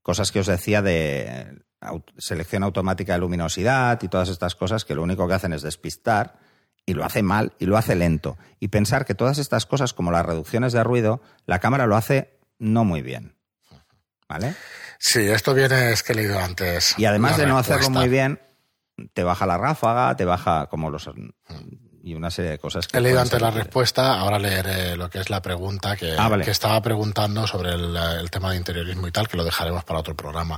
cosas 0.01 0.31
que 0.31 0.39
os 0.39 0.47
decía 0.47 0.81
de 0.81 1.61
au- 1.81 2.03
selección 2.17 2.63
automática 2.63 3.11
de 3.13 3.19
luminosidad 3.19 4.01
y 4.01 4.07
todas 4.07 4.29
estas 4.29 4.55
cosas 4.55 4.85
que 4.85 4.95
lo 4.95 5.03
único 5.03 5.27
que 5.27 5.33
hacen 5.33 5.51
es 5.53 5.61
despistar 5.61 6.39
y 6.85 6.93
lo 6.93 7.03
hace 7.03 7.21
mal 7.21 7.51
y 7.59 7.65
lo 7.65 7.77
hace 7.77 7.95
lento. 7.95 8.37
Y 8.59 8.69
pensar 8.69 9.05
que 9.05 9.13
todas 9.13 9.37
estas 9.39 9.65
cosas, 9.65 9.93
como 9.93 10.11
las 10.11 10.25
reducciones 10.25 10.71
de 10.73 10.83
ruido, 10.83 11.21
la 11.45 11.59
cámara 11.59 11.85
lo 11.85 11.97
hace 11.97 12.39
no 12.57 12.85
muy 12.85 13.01
bien. 13.01 13.35
¿Vale? 14.29 14.55
Sí, 14.99 15.19
esto 15.19 15.53
viene, 15.53 15.91
es 15.91 16.01
que 16.01 16.13
he 16.13 16.15
leído 16.15 16.39
antes. 16.39 16.95
Y 16.97 17.03
además 17.05 17.35
de 17.37 17.45
no 17.45 17.57
hacerlo 17.57 17.89
muy 17.89 18.07
bien, 18.07 18.39
te 19.13 19.23
baja 19.23 19.45
la 19.45 19.57
ráfaga, 19.57 20.15
te 20.15 20.23
baja 20.23 20.67
como 20.67 20.89
los 20.89 21.09
y 22.05 22.13
una 22.15 22.29
serie 22.29 22.51
de 22.51 22.59
cosas 22.59 22.87
que 22.87 22.97
He 22.97 23.01
leído 23.01 23.21
antes 23.21 23.41
la 23.41 23.49
respuesta, 23.49 24.19
ahora 24.19 24.37
leeré 24.37 24.97
lo 24.97 25.09
que 25.09 25.19
es 25.19 25.29
la 25.29 25.41
pregunta 25.41 25.95
que, 25.95 26.13
Ah, 26.17 26.27
vale. 26.27 26.43
que 26.43 26.51
estaba 26.51 26.81
preguntando 26.81 27.47
sobre 27.47 27.73
el, 27.73 27.95
el 27.95 28.29
tema 28.29 28.51
de 28.51 28.57
interiorismo 28.57 29.07
y 29.07 29.11
tal, 29.11 29.27
que 29.29 29.37
lo 29.37 29.43
dejaremos 29.45 29.83
para 29.85 29.99
otro 30.01 30.13
programa. 30.15 30.57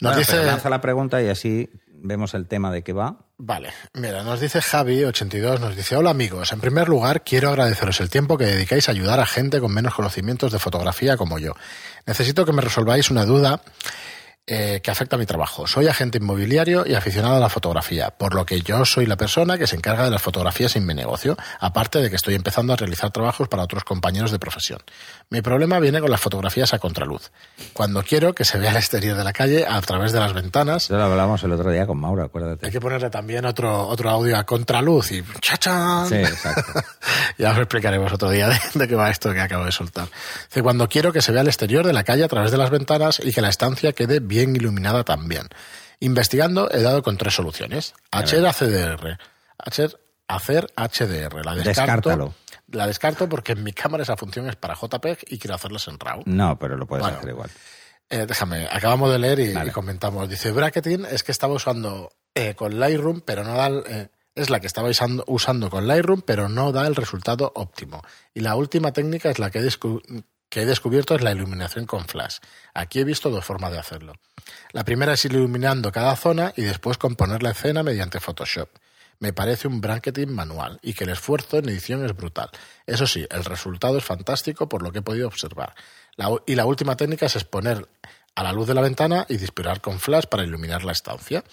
Nos 0.00 0.12
Bueno, 0.12 0.18
dice, 0.18 0.44
lanza 0.44 0.70
la 0.70 0.80
pregunta 0.80 1.20
y 1.20 1.28
así 1.28 1.68
vemos 1.98 2.34
el 2.34 2.46
tema 2.46 2.70
de 2.70 2.82
qué 2.82 2.92
va. 2.92 3.16
vale, 3.36 3.72
mira, 3.94 4.22
nos 4.22 4.38
dice 4.38 4.60
Javi82, 4.60 5.58
nos 5.58 5.74
dice, 5.74 5.96
hola 5.96 6.10
amigos, 6.10 6.52
en 6.52 6.60
primer 6.60 6.88
lugar 6.88 7.24
quiero 7.24 7.48
agradeceros 7.48 8.00
el 8.00 8.08
tiempo 8.10 8.38
que 8.38 8.44
dedicáis 8.44 8.88
a 8.88 8.92
ayudar 8.92 9.18
a 9.18 9.26
gente 9.26 9.60
con 9.60 9.72
menos 9.74 9.94
conocimientos 9.94 10.52
de 10.52 10.58
fotografía 10.60 11.16
como 11.16 11.38
yo. 11.40 11.54
Necesito 12.06 12.44
que 12.44 12.52
me 12.52 12.62
resolváis 12.62 13.10
una 13.10 13.24
duda 13.24 13.60
eh, 14.48 14.80
que 14.80 14.90
afecta 14.92 15.16
a 15.16 15.18
mi 15.18 15.26
trabajo. 15.26 15.66
Soy 15.66 15.88
agente 15.88 16.18
inmobiliario 16.18 16.86
y 16.86 16.94
aficionado 16.94 17.36
a 17.36 17.40
la 17.40 17.48
fotografía, 17.48 18.10
por 18.10 18.32
lo 18.32 18.46
que 18.46 18.60
yo 18.60 18.84
soy 18.84 19.04
la 19.04 19.16
persona 19.16 19.58
que 19.58 19.66
se 19.66 19.74
encarga 19.74 20.04
de 20.04 20.10
las 20.10 20.22
fotografías 20.22 20.76
en 20.76 20.86
mi 20.86 20.94
negocio, 20.94 21.36
aparte 21.58 22.00
de 22.00 22.10
que 22.10 22.16
estoy 22.16 22.36
empezando 22.36 22.72
a 22.72 22.76
realizar 22.76 23.10
trabajos 23.10 23.48
para 23.48 23.64
otros 23.64 23.82
compañeros 23.82 24.30
de 24.30 24.38
profesión. 24.38 24.78
Mi 25.30 25.42
problema 25.42 25.80
viene 25.80 26.00
con 26.00 26.12
las 26.12 26.20
fotografías 26.20 26.72
a 26.74 26.78
contraluz. 26.78 27.32
Cuando 27.72 28.04
quiero 28.04 28.34
que 28.34 28.44
se 28.44 28.58
vea 28.58 28.70
el 28.70 28.76
exterior 28.76 29.16
de 29.16 29.24
la 29.24 29.32
calle 29.32 29.66
a 29.66 29.80
través 29.80 30.12
de 30.12 30.20
las 30.20 30.32
ventanas, 30.32 30.84
Eso 30.84 30.96
lo 30.96 31.02
hablamos 31.02 31.42
el 31.42 31.50
otro 31.50 31.72
día 31.72 31.84
con 31.84 31.98
Maura, 31.98 32.26
acuérdate. 32.26 32.66
hay 32.66 32.70
que 32.70 32.80
ponerle 32.80 33.10
también 33.10 33.44
otro, 33.46 33.88
otro 33.88 34.10
audio 34.10 34.36
a 34.38 34.44
contraluz 34.44 35.10
y 35.10 35.24
¡chachán! 35.40 36.08
Sí, 36.08 36.14
exacto. 36.14 36.80
ya 37.38 37.50
os 37.50 37.58
explicaremos 37.58 38.12
otro 38.12 38.30
día 38.30 38.48
de, 38.48 38.60
de 38.74 38.86
qué 38.86 38.94
va 38.94 39.10
esto 39.10 39.32
que 39.32 39.40
acabo 39.40 39.64
de 39.64 39.72
soltar. 39.72 40.06
Cuando 40.62 40.88
quiero 40.88 41.12
que 41.12 41.20
se 41.20 41.32
vea 41.32 41.42
el 41.42 41.48
exterior 41.48 41.84
de 41.84 41.92
la 41.92 42.04
calle 42.04 42.22
a 42.22 42.28
través 42.28 42.52
de 42.52 42.58
las 42.58 42.70
ventanas 42.70 43.20
y 43.24 43.32
que 43.32 43.40
la 43.40 43.48
estancia 43.48 43.92
quede 43.92 44.20
bien 44.20 44.35
iluminada 44.42 45.04
también. 45.04 45.48
Investigando 46.00 46.70
he 46.70 46.82
dado 46.82 47.02
con 47.02 47.16
tres 47.16 47.34
soluciones. 47.34 47.94
Hacer 48.10 48.42
HDR. 48.44 49.18
Hacer, 49.58 49.98
hacer 50.28 50.66
HDR. 50.76 51.44
La 51.44 51.54
descarto. 51.54 52.10
Descártalo. 52.10 52.34
La 52.68 52.86
descarto 52.86 53.28
porque 53.28 53.52
en 53.52 53.62
mi 53.62 53.72
cámara 53.72 54.02
esa 54.02 54.16
función 54.16 54.48
es 54.48 54.56
para 54.56 54.74
JPEG 54.74 55.18
y 55.28 55.38
quiero 55.38 55.54
hacerlas 55.54 55.86
en 55.88 55.98
RAW. 55.98 56.22
No, 56.26 56.58
pero 56.58 56.76
lo 56.76 56.86
puedes 56.86 57.02
Bueno. 57.04 57.18
hacer 57.18 57.30
igual. 57.30 57.50
Eh, 58.10 58.26
déjame, 58.26 58.66
acabamos 58.70 59.10
de 59.10 59.18
leer 59.18 59.38
y, 59.40 59.52
Vale. 59.54 59.70
y 59.70 59.72
comentamos. 59.72 60.28
Dice, 60.28 60.50
bracketing 60.52 61.04
es 61.10 61.22
que 61.22 61.32
estaba 61.32 61.54
usando 61.54 62.12
eh, 62.34 62.54
con 62.54 62.78
Lightroom, 62.78 63.20
pero 63.22 63.42
no 63.44 63.54
da 63.54 63.68
eh, 63.68 64.08
es 64.34 64.50
la 64.50 64.60
que 64.60 64.66
estaba 64.66 64.88
usando, 64.90 65.24
usando 65.26 65.70
con 65.70 65.86
Lightroom, 65.88 66.20
pero 66.22 66.48
no 66.48 66.70
da 66.70 66.86
el 66.86 66.94
resultado 66.94 67.50
óptimo. 67.54 68.02
Y 68.34 68.40
la 68.40 68.54
última 68.54 68.92
técnica 68.92 69.30
es 69.30 69.38
la 69.38 69.50
que 69.50 69.60
he, 69.60 69.62
descu- 69.64 70.02
que 70.56 70.62
he 70.62 70.64
descubierto 70.64 71.14
es 71.14 71.20
la 71.20 71.32
iluminación 71.32 71.84
con 71.84 72.06
flash. 72.06 72.38
Aquí 72.72 73.00
he 73.00 73.04
visto 73.04 73.28
dos 73.28 73.44
formas 73.44 73.72
de 73.72 73.78
hacerlo. 73.78 74.14
La 74.72 74.84
primera 74.84 75.12
es 75.12 75.22
iluminando 75.26 75.92
cada 75.92 76.16
zona 76.16 76.54
y 76.56 76.62
después 76.62 76.96
componer 76.96 77.42
la 77.42 77.50
escena 77.50 77.82
mediante 77.82 78.20
Photoshop. 78.20 78.70
Me 79.18 79.34
parece 79.34 79.68
un 79.68 79.82
bracketing 79.82 80.32
manual 80.32 80.78
y 80.80 80.94
que 80.94 81.04
el 81.04 81.10
esfuerzo 81.10 81.58
en 81.58 81.68
edición 81.68 82.06
es 82.06 82.16
brutal. 82.16 82.48
Eso 82.86 83.06
sí, 83.06 83.26
el 83.30 83.44
resultado 83.44 83.98
es 83.98 84.04
fantástico 84.06 84.66
por 84.66 84.80
lo 84.80 84.92
que 84.92 85.00
he 85.00 85.02
podido 85.02 85.28
observar. 85.28 85.74
Y 86.46 86.54
la 86.54 86.64
última 86.64 86.96
técnica 86.96 87.26
es 87.26 87.36
exponer 87.36 87.86
a 88.34 88.42
la 88.42 88.52
luz 88.52 88.66
de 88.66 88.74
la 88.74 88.80
ventana 88.80 89.26
y 89.28 89.36
disparar 89.36 89.82
con 89.82 90.00
flash 90.00 90.24
para 90.24 90.44
iluminar 90.44 90.84
la 90.84 90.92
estancia. 90.92 91.44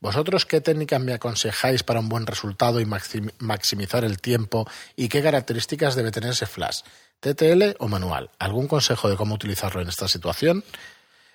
¿Vosotros 0.00 0.46
qué 0.46 0.60
técnicas 0.60 1.00
me 1.00 1.14
aconsejáis 1.14 1.82
para 1.82 1.98
un 2.00 2.08
buen 2.08 2.26
resultado 2.26 2.80
y 2.80 2.84
maxim- 2.84 3.32
maximizar 3.38 4.04
el 4.04 4.20
tiempo 4.20 4.68
y 4.94 5.08
qué 5.08 5.22
características 5.22 5.94
debe 5.96 6.10
tener 6.10 6.30
ese 6.30 6.46
flash? 6.46 6.82
¿TTL 7.20 7.76
o 7.78 7.88
manual? 7.88 8.30
¿Algún 8.38 8.68
consejo 8.68 9.08
de 9.08 9.16
cómo 9.16 9.34
utilizarlo 9.34 9.80
en 9.80 9.88
esta 9.88 10.08
situación? 10.08 10.62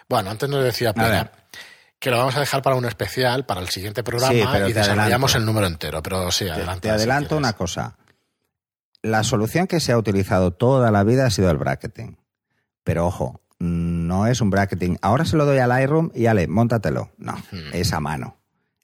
Bueno, 0.08 0.30
antes 0.30 0.50
nos 0.50 0.64
decía 0.64 0.94
que 2.00 2.10
lo 2.12 2.18
vamos 2.18 2.36
a 2.36 2.40
dejar 2.42 2.62
para 2.62 2.76
un 2.76 2.86
especial, 2.86 3.46
para 3.46 3.62
el 3.62 3.70
siguiente 3.70 4.04
programa 4.04 4.34
Sí, 4.34 4.44
pero 4.52 4.70
y 4.70 4.74
desarrollamos 4.74 5.32
adelanto. 5.32 5.38
el 5.38 5.46
número 5.46 5.68
entero. 5.68 6.02
Pero 6.04 6.32
sí, 6.32 6.46
Te- 6.46 6.52
adelante. 6.52 6.88
te 6.88 6.92
adelanto 6.92 7.38
una 7.38 7.54
cosa. 7.54 7.98
La 9.02 9.24
solución 9.24 9.68
que 9.68 9.80
se 9.80 9.92
ha 9.92 9.98
utilizado 9.98 10.52
toda 10.52 10.92
la 10.92 11.04
vida 11.04 11.26
ha 11.26 11.30
sido 11.30 11.50
el 11.52 11.58
bracketing. 11.58 12.18
Pero 12.84 13.06
ojo, 13.08 13.42
no 13.60 14.28
es 14.28 14.42
un 14.42 14.50
bracketing. 14.50 14.98
Ahora 15.02 15.26
se 15.26 15.38
lo 15.38 15.46
doy 15.46 15.58
al 15.60 15.70
Lightroom 15.70 16.12
y 16.14 16.26
ale, 16.28 16.48
móntatelo. 16.48 17.12
No, 17.18 17.36
es 17.74 17.94
a 17.94 18.00
mano. 18.00 18.38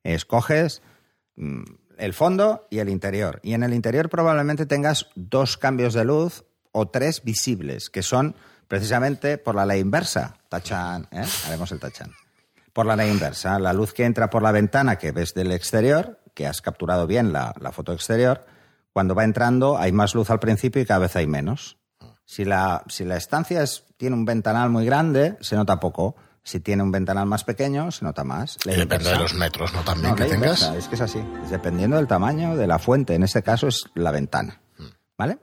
Escoges 0.03 0.81
mm, 1.36 1.63
el 1.97 2.13
fondo 2.13 2.67
y 2.69 2.79
el 2.79 2.89
interior. 2.89 3.39
Y 3.43 3.53
en 3.53 3.63
el 3.63 3.73
interior 3.73 4.10
probablemente 4.10 4.65
tengas 4.65 5.08
dos 5.15 5.58
cambios 5.58 5.93
de 5.93 6.05
luz 6.05 6.43
o 6.77 6.88
tres 6.89 7.23
visibles, 7.23 7.89
que 7.89 8.03
son 8.03 8.35
precisamente 8.67 9.38
por 9.38 9.55
la 9.55 9.65
ley 9.65 9.79
inversa. 9.79 10.35
Tachan, 10.49 11.07
¿eh? 11.11 11.23
Haremos 11.47 11.71
el 11.71 11.79
tachan. 11.79 12.11
Por 12.73 12.85
la 12.85 12.95
ley 12.95 13.09
inversa. 13.09 13.57
La 13.59 13.71
luz 13.71 13.93
que 13.93 14.03
entra 14.03 14.29
por 14.29 14.41
la 14.43 14.51
ventana 14.51 14.97
que 14.97 15.11
ves 15.13 15.33
del 15.33 15.51
exterior, 15.53 16.19
que 16.33 16.45
has 16.47 16.61
capturado 16.61 17.07
bien 17.07 17.31
la, 17.31 17.53
la 17.61 17.71
foto 17.71 17.93
exterior, 17.93 18.45
cuando 18.91 19.15
va 19.15 19.23
entrando 19.23 19.77
hay 19.77 19.91
más 19.93 20.13
luz 20.15 20.29
al 20.29 20.39
principio 20.39 20.81
y 20.81 20.85
cada 20.85 20.99
vez 20.99 21.15
hay 21.15 21.27
menos. 21.27 21.77
Si 22.25 22.43
la, 22.43 22.83
si 22.89 23.05
la 23.05 23.15
estancia 23.15 23.61
es- 23.63 23.83
tiene 23.97 24.15
un 24.15 24.25
ventanal 24.25 24.69
muy 24.69 24.85
grande, 24.85 25.38
se 25.39 25.55
nota 25.55 25.79
poco. 25.79 26.15
Si 26.43 26.59
tiene 26.59 26.83
un 26.83 26.91
ventanal 26.91 27.25
más 27.25 27.43
pequeño, 27.43 27.91
se 27.91 28.03
nota 28.03 28.23
más. 28.23 28.57
Y 28.65 28.71
depende 28.71 29.09
de 29.09 29.17
los 29.17 29.33
metros, 29.33 29.73
¿no? 29.73 29.81
También 29.83 30.09
No, 30.11 30.15
que 30.15 30.25
tengas. 30.25 30.35
inversa, 30.61 30.75
es 30.77 30.88
que 30.88 30.95
es 30.95 31.01
así. 31.01 31.19
Es 31.43 31.49
dependiendo 31.49 31.95
del 31.97 32.07
tamaño 32.07 32.55
de 32.55 32.67
la 32.67 32.77
fuente. 32.79 33.15
En 33.15 33.23
este 33.23 33.41
caso 33.41 33.67
es 33.67 33.85
la 33.95 34.11
ventana. 34.11 34.59
¿Vale? 35.17 35.38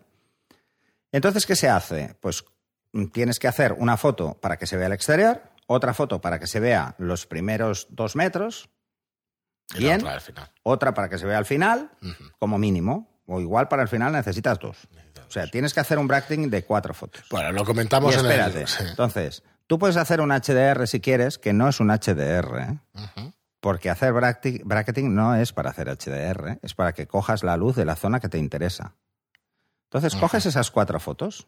Entonces, 1.12 1.46
¿qué 1.46 1.55
se 1.55 1.68
hace? 1.68 2.16
Pues 2.20 2.44
mm, 2.92 3.07
tienes 3.07 3.38
que 3.38 3.48
hacer 3.48 3.75
una 3.75 3.96
foto 3.96 4.35
para 4.40 4.57
que 4.57 4.66
se 4.66 4.77
vea 4.77 4.87
el 4.87 4.92
exterior, 4.92 5.42
otra 5.66 5.94
foto 5.94 6.20
para 6.20 6.38
que 6.38 6.46
se 6.46 6.59
vea 6.61 6.94
los 6.98 7.27
primeros 7.27 7.87
dos 7.90 8.16
metros, 8.16 8.68
Y 9.75 9.81
bien, 9.81 10.01
otra 10.01 10.14
al 10.14 10.20
final. 10.20 10.51
otra 10.62 10.94
para 10.94 11.09
que 11.09 11.18
se 11.18 11.27
vea 11.27 11.38
al 11.38 11.46
final, 11.46 11.90
como 12.38 12.59
mínimo, 12.59 13.20
o 13.27 13.40
igual 13.40 13.68
para 13.68 13.83
el 13.83 13.88
final 13.88 14.12
necesitas 14.12 14.59
dos. 14.59 14.88
O 15.29 15.31
sea, 15.33 15.46
tienes 15.46 15.72
que 15.72 15.81
hacer 15.81 15.98
un 15.98 16.07
bracketing 16.09 16.51
de 16.51 16.64
cuatro 16.64 16.92
fotos. 16.92 17.25
Bueno, 17.31 17.53
lo 17.53 17.62
Y 17.62 17.64
comentamos 17.64 18.14
en 18.16 18.27
el. 18.27 18.66
sí. 18.68 18.85
Entonces, 18.87 19.42
tú 19.66 19.79
puedes 19.79 19.96
hacer 19.96 20.20
un 20.20 20.31
HDR 20.31 20.87
si 20.87 21.01
quieres, 21.01 21.38
que 21.38 21.55
no 21.55 21.68
es 21.68 21.81
un 21.81 21.88
HDR, 21.88 22.61
¿eh? 22.61 22.79
Porque 23.61 23.88
hacer 23.88 24.12
bracketing 24.12 25.14
no 25.14 25.37
es 25.37 25.53
para 25.53 25.70
hacer 25.70 25.88
HDR, 25.88 26.59
es 26.62 26.75
para 26.75 26.92
que 26.92 27.07
cojas 27.07 27.44
la 27.44 27.57
luz 27.57 27.77
de 27.77 27.85
la 27.87 27.96
zona 27.96 28.20
que 28.20 28.29
te 28.29 28.37
interesa. 28.37 28.96
Entonces, 29.95 30.15
coges 30.17 30.47
esas 30.47 30.71
cuatro 30.71 30.99
fotos, 31.01 31.47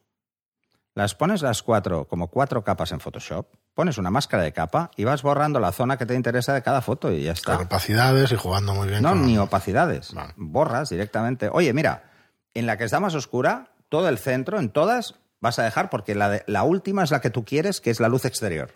las 0.95 1.15
pones 1.15 1.41
las 1.43 1.63
cuatro 1.63 2.07
como 2.07 2.29
cuatro 2.29 2.63
capas 2.63 2.93
en 2.93 3.01
Photoshop, 3.01 3.47
pones 3.73 3.97
una 3.99 4.11
máscara 4.11 4.43
de 4.43 4.53
capa 4.53 4.91
y 4.97 5.05
vas 5.05 5.23
borrando 5.23 5.59
la 5.59 5.73
zona 5.73 5.97
que 5.97 6.07
te 6.07 6.15
interesa 6.15 6.53
de 6.53 6.63
cada 6.63 6.83
foto 6.83 7.11
y 7.11 7.25
ya 7.25 7.33
está. 7.33 7.57
Con 7.57 7.67
opacidades 7.67 8.31
y 8.33 8.37
jugando 8.37 8.75
muy 8.75 8.87
bien. 8.89 9.03
No, 9.03 9.09
con- 9.11 9.27
ni 9.27 9.39
opacidades. 9.39 10.13
Vale. 10.13 10.35
Borras 10.37 10.91
directamente. 10.91 11.49
Oye, 11.51 11.73
mira, 11.73 12.05
en 12.53 12.67
la 12.67 12.77
que 12.77 12.85
está 12.85 13.01
más 13.01 13.15
oscura, 13.15 13.71
todo 13.89 14.09
el 14.09 14.19
centro, 14.19 14.61
en 14.61 14.69
todas, 14.69 15.15
vas 15.41 15.59
a 15.59 15.65
dejar 15.65 15.89
porque 15.91 16.15
la, 16.15 16.29
de- 16.29 16.45
la 16.47 16.63
última 16.63 17.03
es 17.03 17.11
la 17.11 17.21
que 17.21 17.31
tú 17.31 17.45
quieres, 17.45 17.81
que 17.81 17.91
es 17.91 17.99
la 17.99 18.09
luz 18.09 18.25
exterior. 18.27 18.73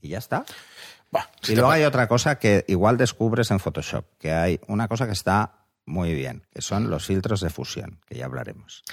Y 0.00 0.08
ya 0.08 0.18
está. 0.18 0.44
Bah, 1.10 1.28
y 1.46 1.54
luego 1.54 1.70
hay 1.70 1.84
otra 1.84 2.08
cosa 2.08 2.38
que 2.38 2.64
igual 2.68 2.96
descubres 2.96 3.50
en 3.50 3.60
Photoshop, 3.60 4.04
que 4.18 4.32
hay 4.32 4.60
una 4.66 4.88
cosa 4.88 5.06
que 5.06 5.12
está 5.12 5.52
muy 5.88 6.14
bien, 6.14 6.44
que 6.54 6.62
son 6.62 6.90
los 6.90 7.06
filtros 7.06 7.40
de 7.40 7.50
fusión, 7.50 8.00
que 8.06 8.16
ya 8.16 8.26
hablaremos. 8.26 8.84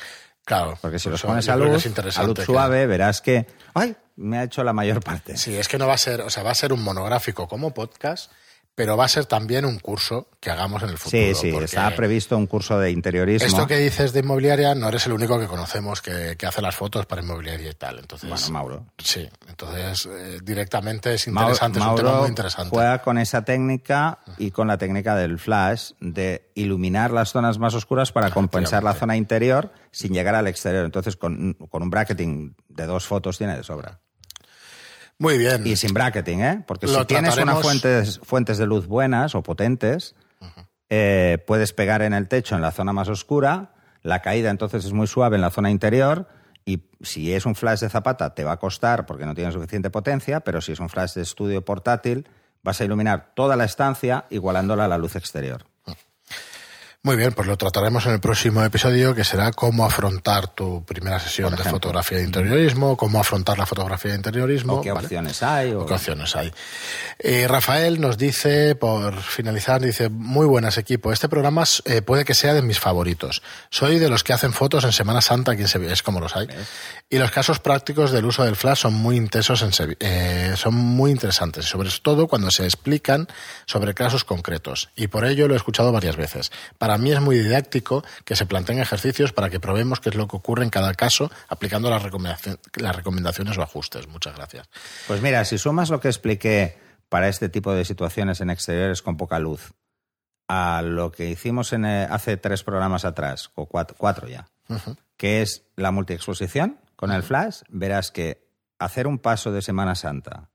Claro. 0.46 0.78
Porque 0.82 1.00
si 1.00 1.10
los 1.10 1.20
eso 1.20 1.28
pones 1.28 1.50
a 1.50 1.56
luz, 1.56 1.86
a 1.86 2.44
suave, 2.44 2.88
verás 2.88 3.22
que, 3.22 3.48
¡ay! 3.74 3.96
Me 4.16 4.38
ha 4.38 4.44
hecho 4.44 4.64
la 4.64 4.74
mayor 4.74 5.04
parte. 5.04 5.36
Sí, 5.36 5.56
es 5.56 5.68
que 5.68 5.78
no 5.78 5.88
va 5.88 5.96
a 5.96 5.98
ser, 5.98 6.22
o 6.22 6.30
sea, 6.30 6.44
va 6.44 6.52
a 6.52 6.56
ser 6.56 6.72
un 6.72 6.82
monográfico 6.82 7.48
como 7.48 7.74
podcast, 7.74 8.32
pero 8.76 8.98
va 8.98 9.06
a 9.06 9.08
ser 9.08 9.26
también 9.26 9.64
un 9.66 9.80
curso 9.80 10.28
que 10.42 10.52
hagamos 10.52 10.84
en 10.84 10.90
el 10.90 10.98
futuro. 10.98 11.34
Sí, 11.34 11.34
sí, 11.34 11.48
está 11.56 11.96
previsto 11.96 12.38
un 12.38 12.46
curso 12.46 12.78
de 12.78 12.92
interiorismo. 12.92 13.48
Esto 13.48 13.66
que 13.66 13.78
dices 13.78 14.12
de 14.12 14.20
inmobiliaria 14.20 14.76
no 14.76 14.90
eres 14.90 15.06
el 15.06 15.14
único 15.14 15.40
que 15.40 15.48
conocemos 15.48 16.02
que, 16.02 16.36
que 16.38 16.46
hace 16.46 16.62
las 16.62 16.76
fotos 16.76 17.06
para 17.06 17.22
inmobiliaria 17.22 17.72
y 17.72 17.74
tal. 17.74 18.00
Entonces, 18.00 18.30
Bueno, 18.30 18.50
Mauro. 18.52 18.86
sí, 18.98 19.28
entonces 19.48 20.06
eh, 20.12 20.40
directamente 20.44 21.14
es 21.14 21.26
interesante, 21.28 21.56
es 21.56 21.62
un 21.68 21.74
tema 21.74 21.86
Mauro 22.04 22.20
muy 22.22 22.30
interesante. 22.30 22.70
juega 22.70 23.02
con 23.02 23.18
esa 23.18 23.44
técnica 23.46 24.20
y 24.38 24.52
con 24.52 24.68
la 24.68 24.78
técnica 24.78 25.16
del 25.16 25.40
flash 25.40 25.92
de 26.02 26.52
iluminar 26.56 27.12
las 27.12 27.32
zonas 27.32 27.58
más 27.58 27.74
oscuras 27.76 28.12
para 28.12 28.30
compensar 28.32 28.84
la 28.84 28.94
zona 28.94 29.16
interior 29.16 29.72
sin 29.92 30.12
llegar 30.14 30.36
al 30.36 30.48
exterior. 30.48 30.84
Entonces, 30.84 31.16
con, 31.16 31.54
con 31.54 31.82
un 31.82 31.90
bracketing 31.90 32.56
de 32.68 32.86
dos 32.86 33.06
fotos 33.08 33.38
tiene 33.38 33.56
de 33.56 33.64
sobra. 33.64 34.02
Muy 35.18 35.38
bien. 35.38 35.66
Y 35.66 35.76
sin 35.76 35.94
bracketing, 35.94 36.42
¿eh? 36.42 36.64
Porque 36.68 36.88
Lo 36.88 37.00
si 37.00 37.06
tienes 37.06 37.38
unas 37.38 37.62
fuentes, 37.62 38.20
fuentes 38.24 38.58
de 38.58 38.66
luz 38.66 38.88
buenas 38.88 39.36
o 39.36 39.44
potentes, 39.44 40.16
eh, 40.90 41.44
puedes 41.48 41.74
pegar 41.74 42.02
en 42.02 42.14
el 42.14 42.28
techo 42.28 42.56
en 42.56 42.62
la 42.62 42.72
zona 42.72 42.94
más 42.94 43.10
oscura, 43.10 43.74
la 44.02 44.22
caída 44.22 44.52
entonces 44.52 44.86
es 44.86 44.94
muy 44.94 45.08
suave 45.08 45.36
en 45.36 45.42
la 45.42 45.50
zona 45.50 45.72
interior 45.72 46.28
y 46.64 46.84
si 47.02 47.34
es 47.34 47.46
un 47.46 47.56
flash 47.56 47.80
de 47.80 47.90
zapata 47.90 48.36
te 48.36 48.44
va 48.44 48.54
a 48.54 48.60
costar 48.60 49.06
porque 49.06 49.26
no 49.26 49.34
tiene 49.34 49.52
suficiente 49.52 49.90
potencia, 49.90 50.42
pero 50.42 50.62
si 50.62 50.74
es 50.74 50.80
un 50.80 50.90
flash 50.90 51.14
de 51.14 51.22
estudio 51.22 51.66
portátil 51.66 52.30
vas 52.62 52.82
a 52.82 52.86
iluminar 52.86 53.32
toda 53.36 53.56
la 53.56 53.66
estancia 53.66 54.26
igualándola 54.30 54.86
a 54.86 54.88
la 54.88 54.98
luz 54.98 55.16
exterior. 55.16 55.66
Muy 57.06 57.18
bien, 57.18 57.34
pues 57.34 57.48
lo 57.48 57.56
trataremos 57.56 58.04
en 58.08 58.14
el 58.14 58.20
próximo 58.20 58.64
episodio, 58.64 59.14
que 59.14 59.24
será 59.24 59.52
cómo 59.52 59.86
afrontar 59.86 60.48
tu 60.48 60.84
primera 60.86 61.20
sesión 61.20 61.56
de 61.56 61.64
fotografía 61.64 62.18
de 62.18 62.24
interiorismo, 62.24 62.98
cómo 62.98 63.20
afrontar 63.20 63.60
la 63.60 63.68
fotografía 63.68 64.10
de 64.10 64.18
interiorismo. 64.18 64.78
¿O 64.78 64.82
qué 64.82 64.92
¿vale? 64.92 65.06
opciones 65.06 65.44
hay? 65.44 65.72
o- 65.74 65.82
¿O 65.82 65.86
qué 65.86 65.94
opciones 65.94 66.36
hay? 66.36 66.52
Eh, 67.20 67.48
Rafael 67.48 68.02
nos 68.02 68.18
dice, 68.18 68.74
por 68.74 69.22
finalizar, 69.22 69.82
dice, 69.82 70.10
muy 70.10 70.48
buenas 70.48 70.80
equipo, 70.80 71.14
este 71.14 71.30
programa 71.30 71.64
eh, 71.86 72.02
puede 72.02 72.26
que 72.26 72.34
sea 72.34 72.56
de 72.56 72.64
mis 72.64 72.80
favoritos. 72.80 73.44
Soy 73.70 74.00
de 74.00 74.10
los 74.10 74.24
que 74.24 74.34
hacen 74.34 74.52
fotos 74.52 74.84
en 74.84 74.92
Semana 74.92 75.22
Santa 75.22 75.52
aquí 75.52 75.62
en 75.62 75.68
Sevilla, 75.68 75.94
es 75.94 76.02
como 76.02 76.20
los 76.20 76.36
hay. 76.36 76.48
Y 77.08 77.20
los 77.20 77.30
casos 77.30 77.60
prácticos 77.60 78.10
del 78.10 78.26
uso 78.26 78.44
del 78.46 78.56
flash 78.56 78.80
son 78.80 78.96
muy 78.96 79.16
intensos 79.16 79.62
en 79.62 79.70
Sevi- 79.74 79.98
eh, 80.00 80.56
son 80.58 80.74
muy 80.74 81.12
interesantes, 81.12 81.66
sobre 81.66 81.92
todo 82.02 82.28
cuando 82.28 82.50
se 82.50 82.64
explican 82.64 83.28
sobre 83.68 83.94
casos 83.94 84.24
concretos. 84.24 84.90
Y 84.96 85.06
por 85.06 85.24
ello 85.26 85.48
lo 85.48 85.54
he 85.54 85.58
escuchado 85.58 85.92
varias 85.92 86.16
veces. 86.16 86.52
Para 86.80 86.95
mí 86.98 87.12
es 87.12 87.22
muy 87.22 87.38
didáctico 87.38 88.04
que 88.24 88.36
se 88.36 88.46
planteen 88.46 88.80
ejercicios 88.80 89.34
para 89.34 89.50
que 89.50 89.60
probemos 89.60 90.00
qué 90.00 90.10
es 90.10 90.16
lo 90.16 90.28
que 90.28 90.38
ocurre 90.38 90.64
en 90.64 90.70
cada 90.70 90.94
caso 90.94 91.32
aplicando 91.48 91.90
las, 91.90 92.04
las 92.76 92.96
recomendaciones 92.96 93.58
o 93.58 93.62
ajustes. 93.62 94.08
Muchas 94.08 94.36
gracias. 94.36 94.70
Pues 95.08 95.22
mira, 95.22 95.46
si 95.46 95.58
sumas 95.58 95.90
lo 95.90 96.00
que 96.00 96.08
expliqué 96.08 96.78
para 97.10 97.28
este 97.28 97.50
tipo 97.50 97.74
de 97.74 97.86
situaciones 97.86 98.42
en 98.42 98.50
exteriores 98.50 99.02
con 99.02 99.18
poca 99.18 99.40
luz 99.40 99.74
a 100.48 100.82
lo 100.84 101.12
que 101.12 101.30
hicimos 101.30 101.74
en, 101.74 101.86
eh, 101.86 102.08
hace 102.10 102.38
tres 102.38 102.64
programas 102.64 103.06
atrás, 103.06 103.52
o 103.56 103.66
cuatro, 103.66 103.96
cuatro 103.98 104.28
ya, 104.28 104.48
que 105.18 105.42
es 105.42 105.64
la 105.76 105.92
multiexposición 105.92 106.80
con 106.96 107.12
el 107.12 107.24
flash, 107.24 107.62
verás 107.70 108.12
que 108.12 108.48
hacer 108.80 109.08
un 109.08 109.20
paso 109.20 109.52
de 109.52 109.62
Semana 109.62 109.96
Santa 109.96 110.50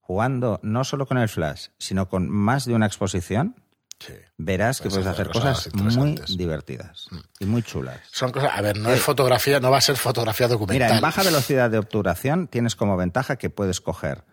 jugando 0.00 0.60
no 0.62 0.84
solo 0.84 1.06
con 1.06 1.18
el 1.18 1.28
flash, 1.28 1.68
sino 1.78 2.08
con 2.08 2.30
más 2.30 2.64
de 2.64 2.74
una 2.74 2.86
exposición, 2.86 3.56
Sí. 3.98 4.12
verás 4.36 4.80
que 4.80 4.90
Puedes 4.90 5.06
hacer 5.06 5.28
cosas, 5.30 5.68
cosas 5.72 5.96
muy 5.96 6.20
divertidas 6.36 7.08
y 7.40 7.46
muy 7.46 7.62
chulas. 7.62 7.98
Son 8.12 8.30
cosas, 8.30 8.50
a 8.54 8.60
ver, 8.60 8.78
no 8.78 8.90
es 8.90 9.00
fotografía, 9.00 9.58
no 9.58 9.70
va 9.70 9.78
a 9.78 9.80
ser 9.80 9.96
fotografía 9.96 10.48
documental. 10.48 10.86
Mira, 10.88 10.96
en 10.96 11.00
baja 11.02 11.22
velocidad 11.22 11.70
de 11.70 11.78
obturación 11.78 12.46
tienes 12.48 12.76
como 12.76 12.96
ventaja 12.96 13.36
que 13.36 13.48
puedes 13.50 13.80
coger 13.80 14.24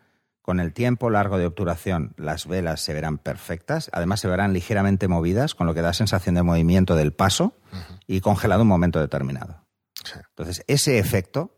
con 0.42 0.60
el 0.60 0.74
tiempo 0.74 1.10
largo 1.10 1.38
de 1.38 1.46
obturación 1.46 2.14
las 2.18 2.46
velas 2.46 2.82
se 2.82 2.94
verán 2.94 3.18
perfectas, 3.18 3.90
además 3.94 4.20
se 4.20 4.28
verán 4.28 4.52
ligeramente 4.52 5.08
movidas, 5.08 5.56
con 5.56 5.66
lo 5.68 5.74
que 5.74 5.82
da 5.82 5.94
sensación 5.94 6.36
de 6.36 6.44
movimiento 6.44 6.96
del 6.98 7.14
paso 7.14 7.56
y 8.08 8.20
congelado 8.20 8.64
un 8.64 8.68
momento 8.68 9.00
determinado. 9.00 9.66
Sí. 10.04 10.20
Entonces, 10.30 10.66
ese 10.68 11.00
efecto 11.00 11.58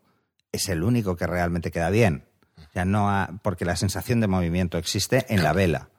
es 0.51 0.69
el 0.69 0.83
único 0.83 1.15
que 1.15 1.25
realmente 1.25 1.71
queda 1.71 1.89
bien. 1.89 2.27
O 2.59 2.71
sea, 2.71 2.85
no 2.85 3.09
ha- 3.09 3.31
porque 3.41 3.65
la 3.65 3.75
sensación 3.75 4.19
de 4.19 4.27
movimiento 4.27 4.77
existe 4.77 5.25
en 5.33 5.41
la 5.41 5.53
vela, 5.53 5.89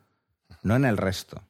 no 0.62 0.76
en 0.76 0.84
el 0.84 0.96
resto. 0.96 1.42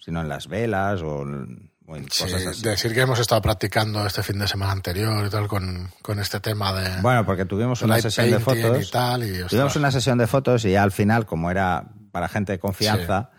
Sino 0.00 0.20
en 0.20 0.28
las 0.28 0.48
velas 0.48 1.02
o 1.02 1.22
en, 1.22 1.70
o 1.86 1.96
en 1.96 2.10
Sí, 2.10 2.22
cosas 2.24 2.46
así. 2.46 2.62
decir 2.62 2.94
que 2.94 3.00
hemos 3.02 3.18
estado 3.18 3.42
practicando 3.42 4.06
este 4.06 4.22
fin 4.22 4.38
de 4.38 4.48
semana 4.48 4.72
anterior 4.72 5.26
y 5.26 5.30
tal 5.30 5.46
con, 5.48 5.90
con 6.02 6.18
este 6.20 6.40
tema 6.40 6.72
de 6.72 7.00
Bueno, 7.02 7.24
porque 7.26 7.44
tuvimos 7.44 7.82
una 7.82 8.00
sesión 8.00 8.30
de 8.30 8.38
fotos. 8.40 8.88
y 8.88 8.90
tal. 8.90 9.22
Y, 9.24 9.44
Tuvimos 9.46 9.76
una 9.76 9.90
sesión 9.90 10.18
de 10.18 10.26
fotos 10.26 10.64
y 10.64 10.76
al 10.76 10.92
final, 10.92 11.26
como 11.26 11.50
era 11.50 11.84
para 12.12 12.28
gente 12.28 12.52
de 12.52 12.58
confianza, 12.58 13.30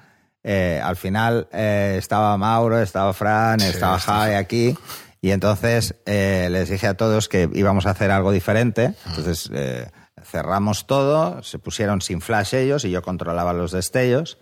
eh, 0.44 0.80
al 0.84 0.96
final 0.96 1.48
eh, 1.52 1.96
estaba 1.98 2.38
Mauro, 2.38 2.80
estaba 2.80 3.14
Fran, 3.14 3.60
Sí, 3.60 3.68
estaba 3.68 3.98
Javi 4.00 4.34
aquí. 4.36 4.78
Y 5.22 5.32
entonces 5.32 5.96
eh, 6.06 6.50
les 6.52 6.70
dije 6.70 6.86
a 6.86 6.94
todos 6.96 7.28
que 7.30 7.50
íbamos 7.54 7.88
a 7.88 7.92
hacer 7.92 8.12
algo 8.12 8.32
diferente. 8.32 8.94
Entonces 9.08 9.50
eh, 9.52 9.90
cerramos 10.24 10.86
todo, 10.86 11.42
se 11.42 11.58
pusieron 11.58 12.02
sin 12.02 12.22
flash 12.22 12.54
ellos 12.54 12.86
y 12.86 12.92
yo 12.92 13.02
controlaba 13.02 13.52
los 13.54 13.72
destellos 13.72 14.38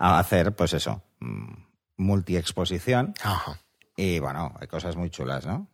a 0.00 0.18
hacer, 0.18 0.52
pues 0.56 0.72
eso, 0.72 1.04
multiexposición. 1.96 3.14
Ajá. 3.22 3.58
Y 3.96 4.18
bueno, 4.18 4.54
hay 4.60 4.66
cosas 4.66 4.96
muy 4.96 5.10
chulas, 5.10 5.46
¿no? 5.46 5.68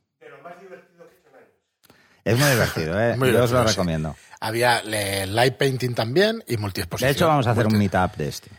Es 2.24 2.38
muy 2.38 2.50
divertido, 2.50 3.00
¿eh? 3.00 3.16
Muy 3.18 3.32
Yo 3.32 3.44
os 3.44 3.50
lo 3.50 3.58
divertido, 3.58 3.64
sí. 3.64 3.70
recomiendo. 3.70 4.16
Había 4.40 4.80
eh, 4.80 5.26
light 5.26 5.56
painting 5.56 5.94
también 5.94 6.44
y 6.46 6.56
multiexposición. 6.58 7.08
De 7.08 7.12
hecho, 7.12 7.26
vamos 7.26 7.46
a 7.46 7.52
hacer 7.52 7.66
un 7.66 7.78
meetup 7.78 8.16
de 8.16 8.28
este. 8.28 8.50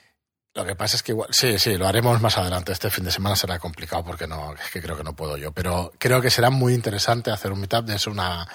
Lo 0.54 0.66
que 0.66 0.76
pasa 0.76 0.98
es 0.98 1.04
que 1.04 1.14
igual, 1.14 1.30
sí, 1.32 1.58
sí, 1.60 1.78
lo 1.78 1.88
haremos 1.88 2.20
más 2.22 2.38
adelante. 2.38 2.72
Este 2.74 2.90
fin 2.90 3.06
de 3.06 3.12
semana 3.12 3.36
será 3.36 3.58
complicado 3.60 4.04
porque 4.04 4.28
no, 4.28 4.54
es 4.54 4.70
que 4.72 4.82
creo 4.82 4.98
que 4.98 5.04
no 5.04 5.16
puedo 5.16 5.38
yo. 5.38 5.52
Pero 5.54 5.94
creo 5.98 6.22
que 6.22 6.30
será 6.30 6.50
muy 6.50 6.74
interesante 6.74 7.32
hacer 7.32 7.52
un 7.52 7.62
meetup 7.62 7.86
de 7.86 7.96
eso, 7.96 8.12
una, 8.12 8.48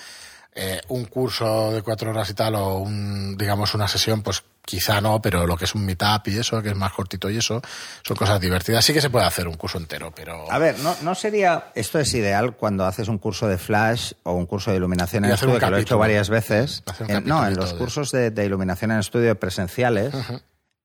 eh, 0.55 0.81
un 0.89 1.07
curso 1.07 1.73
de 1.73 1.83
cuatro 1.83 2.11
horas 2.11 2.29
y 2.29 2.35
tal, 2.35 2.57
o 2.57 2.79
un, 2.79 3.37
digamos, 3.39 3.75
una 3.75 3.89
sesión, 3.89 4.23
pues 4.23 4.43
quizá 4.67 5.01
no, 5.01 5.23
pero 5.23 5.47
lo 5.47 5.57
que 5.57 5.65
es 5.65 5.75
un 5.75 5.87
meetup 5.87 6.27
y 6.29 6.39
eso, 6.39 6.61
que 6.61 6.69
es 6.69 6.77
más 6.77 6.93
cortito 6.93 7.31
y 7.31 7.39
eso, 7.39 7.63
son 8.07 8.17
cosas 8.19 8.39
divertidas. 8.41 8.85
Sí 8.85 8.93
que 8.93 9.01
se 9.01 9.09
puede 9.09 9.25
hacer 9.25 9.49
un 9.49 9.55
curso 9.55 9.79
entero, 9.79 10.13
pero. 10.15 10.51
A 10.53 10.59
ver, 10.59 10.79
no, 10.81 10.95
no 11.01 11.15
sería. 11.15 11.69
Esto 11.75 11.99
es 11.99 12.13
ideal 12.13 12.57
cuando 12.57 12.85
haces 12.85 13.09
un 13.09 13.17
curso 13.17 13.49
de 13.49 13.57
flash 13.57 14.13
o 14.25 14.33
un 14.35 14.45
curso 14.45 14.71
de 14.73 14.77
iluminación 14.77 15.25
en 15.25 15.31
estudio, 15.33 15.55
que 15.61 15.71
lo 15.71 15.77
he 15.79 15.81
hecho 15.81 15.97
varias 15.99 16.29
veces. 16.29 16.83
En- 17.09 17.25
no, 17.25 17.47
en 17.47 17.55
los 17.57 17.73
de- 17.73 17.79
cursos 17.79 18.11
de, 18.11 18.31
de 18.31 18.45
iluminación 18.45 18.91
en 18.91 18.99
estudio 18.99 19.39
presenciales. 19.41 20.13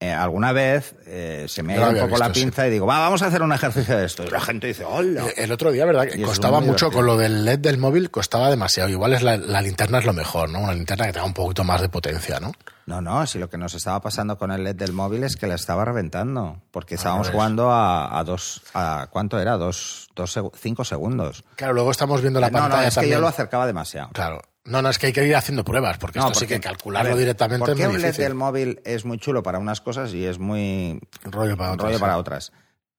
Eh, 0.02 0.12
alguna 0.12 0.50
vez 0.50 0.96
eh, 1.06 1.46
se 1.46 1.62
me 1.62 1.74
ha 1.74 1.76
ido 1.76 1.90
un 1.90 2.08
poco 2.08 2.18
la 2.18 2.26
sí. 2.26 2.40
pinza 2.40 2.66
y 2.66 2.70
digo, 2.70 2.86
va, 2.86 2.98
vamos 2.98 3.22
a 3.22 3.26
hacer 3.28 3.40
un 3.40 3.52
ejercicio 3.52 3.96
de 3.96 4.04
esto. 4.04 4.24
Y 4.24 4.30
la 4.30 4.40
gente 4.40 4.66
dice, 4.66 4.84
hola. 4.84 5.26
El 5.36 5.52
otro 5.52 5.70
día, 5.70 5.84
¿verdad? 5.84 6.08
Y 6.12 6.22
costaba 6.22 6.58
mucho 6.58 6.90
con 6.90 7.06
lo 7.06 7.16
del 7.16 7.44
LED 7.44 7.60
del 7.60 7.78
móvil, 7.78 8.10
costaba 8.10 8.50
demasiado. 8.50 8.88
Igual 8.88 9.12
es 9.12 9.22
la, 9.22 9.36
la 9.36 9.62
linterna 9.62 10.00
es 10.00 10.04
lo 10.04 10.12
mejor, 10.12 10.50
¿no? 10.50 10.58
Una 10.58 10.74
linterna 10.74 11.06
que 11.06 11.12
tenga 11.12 11.24
un 11.24 11.34
poquito 11.34 11.62
más 11.62 11.80
de 11.80 11.88
potencia, 11.88 12.40
¿no? 12.40 12.50
No, 12.84 13.00
no, 13.00 13.24
si 13.28 13.38
lo 13.38 13.48
que 13.48 13.58
nos 13.58 13.74
estaba 13.74 14.00
pasando 14.00 14.36
con 14.36 14.50
el 14.50 14.64
LED 14.64 14.74
del 14.74 14.92
móvil 14.92 15.22
es 15.22 15.36
que 15.36 15.46
la 15.46 15.54
estaba 15.54 15.84
reventando. 15.84 16.60
Porque 16.72 16.96
estábamos 16.96 17.30
jugando 17.30 17.70
a, 17.70 18.18
a 18.18 18.24
dos. 18.24 18.62
A, 18.74 19.06
¿Cuánto 19.08 19.38
era? 19.38 19.56
Dos, 19.56 20.08
dos 20.16 20.36
cinco 20.56 20.84
segundos. 20.84 21.44
Claro, 21.54 21.74
luego 21.74 21.92
estamos 21.92 22.20
viendo 22.22 22.40
la 22.40 22.50
no, 22.50 22.58
pantalla 22.58 22.82
no, 22.82 22.88
es 22.88 22.98
que 22.98 23.08
yo 23.08 23.20
lo 23.20 23.28
acercaba 23.28 23.68
demasiado. 23.68 24.10
Claro. 24.12 24.42
No, 24.64 24.80
no, 24.80 24.88
es 24.90 24.98
que 24.98 25.06
hay 25.08 25.12
que 25.12 25.26
ir 25.26 25.34
haciendo 25.34 25.64
pruebas, 25.64 25.98
porque 25.98 26.18
No, 26.20 26.26
esto 26.26 26.38
sí 26.40 26.44
porque- 26.46 26.54
que 26.54 26.60
calcularlo 26.60 27.10
ver, 27.10 27.18
directamente 27.18 27.60
¿Por 27.66 27.70
es 27.70 27.86
muy 27.86 27.96
un 27.96 28.02
LED 28.02 28.16
del 28.16 28.34
móvil 28.34 28.80
es 28.84 29.04
muy 29.04 29.18
chulo 29.18 29.42
para 29.42 29.58
unas 29.58 29.80
cosas 29.80 30.14
y 30.14 30.24
es 30.24 30.38
muy 30.38 31.00
rollo 31.24 31.56
para 31.56 31.72
otras, 31.72 31.86
rollo 31.86 31.96
sí. 31.98 32.00
para 32.00 32.16
otras? 32.18 32.52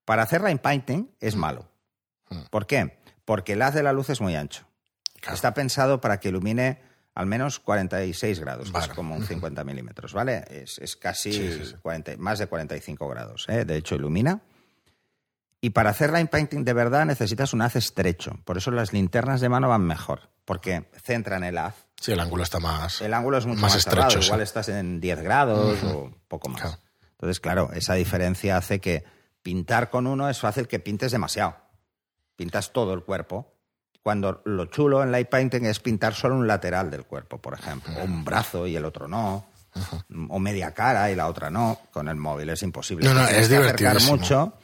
Para 0.04 0.24
hacer 0.24 0.42
line 0.42 0.58
painting 0.58 1.10
es 1.22 1.36
malo. 1.38 1.70
Mm. 2.30 2.42
¿Por 2.50 2.68
qué? 2.68 2.98
Porque 3.24 3.54
el 3.54 3.62
haz 3.62 3.74
de 3.76 3.84
la 3.84 3.94
luz 3.94 4.10
es 4.10 4.20
muy 4.20 4.36
ancho. 4.36 4.66
Claro. 5.22 5.36
Está 5.36 5.54
pensado 5.54 6.02
para 6.02 6.20
que 6.20 6.28
ilumine 6.30 6.82
al 7.16 7.28
menos 7.28 7.60
46 7.62 8.40
grados, 8.42 8.66
que 8.66 8.72
Vale. 8.74 8.88
es 8.88 8.94
como 8.94 9.16
un 9.16 9.26
50 9.26 9.64
milímetros, 9.64 10.12
¿vale? 10.14 10.44
Es, 10.50 10.80
es 10.80 10.98
casi 10.98 11.32
Sí, 11.32 11.54
sí, 11.54 11.66
sí. 11.68 11.76
40 11.82 12.18
más 12.18 12.40
de 12.40 12.48
45 12.48 13.08
grados, 13.08 13.46
¿eh? 13.48 13.64
De 13.64 13.78
hecho, 13.78 13.96
ilumina. 13.96 14.42
Y 15.64 15.70
para 15.70 15.92
hacer 15.92 16.12
line 16.12 16.26
painting 16.26 16.66
de 16.66 16.74
verdad 16.74 17.06
necesitas 17.06 17.54
un 17.54 17.62
haz 17.62 17.78
estrecho. 17.78 18.38
Por 18.44 18.58
eso 18.58 18.70
las 18.70 18.92
linternas 18.92 19.40
de 19.40 19.48
mano 19.48 19.70
van 19.70 19.84
mejor, 19.86 20.30
porque 20.44 20.90
centran 21.02 21.46
el 21.46 21.58
haz 21.58 21.76
Sí, 22.02 22.12
el 22.12 22.20
ángulo 22.20 22.44
está 22.44 22.60
más. 22.60 23.00
el 23.02 23.14
ángulo 23.14 23.38
es 23.38 23.46
mucho 23.46 23.62
Más 23.62 23.72
más, 23.72 23.78
estrecho, 23.78 24.02
cerrado, 24.02 24.22
sí. 24.22 24.28
igual 24.28 24.42
estás 24.42 24.68
en 24.68 25.00
10 25.00 25.22
grados 25.22 25.82
o 25.86 26.12
poco 26.28 26.50
más. 26.50 26.60
Claro. 26.64 26.78
Entonces, 27.12 27.40
claro, 27.40 27.70
esa 27.72 27.94
diferencia 27.94 28.58
hace 28.58 28.82
que 28.82 29.06
pintar 29.42 29.90
con 29.90 30.06
uno 30.06 30.30
es 30.30 30.38
fácil 30.38 30.68
que 30.68 30.80
pintes 30.80 31.14
demasiado. 31.14 31.56
Pintas 32.36 32.74
todo 32.74 32.94
el 32.94 33.04
cuerpo. 33.04 33.54
Cuando 34.02 34.42
lo 34.44 34.66
chulo 34.66 35.02
en 35.02 35.14
light 35.14 35.30
painting 35.30 35.64
es 35.64 35.80
pintar 35.80 36.14
solo 36.14 36.36
un 36.36 36.46
lateral 36.46 36.92
del 36.92 37.06
cuerpo, 37.06 37.38
por 37.42 37.54
ejemplo, 37.54 37.94
o 38.02 38.04
un 38.04 38.26
brazo 38.26 38.68
y 38.68 38.76
el 38.76 38.84
otro 38.84 39.08
no, 39.08 39.46
o 40.28 40.40
media 40.40 40.74
cara 40.74 41.10
y 41.10 41.16
la 41.16 41.28
otra 41.28 41.50
no. 41.50 41.80
Con 41.94 42.10
el 42.10 42.18
móvil 42.18 42.50
es 42.50 42.62
imposible. 42.64 43.08
No, 43.08 43.14
no, 43.14 43.26
es 43.30 43.48
divertidísimo. 43.48 44.18
mucho 44.18 44.58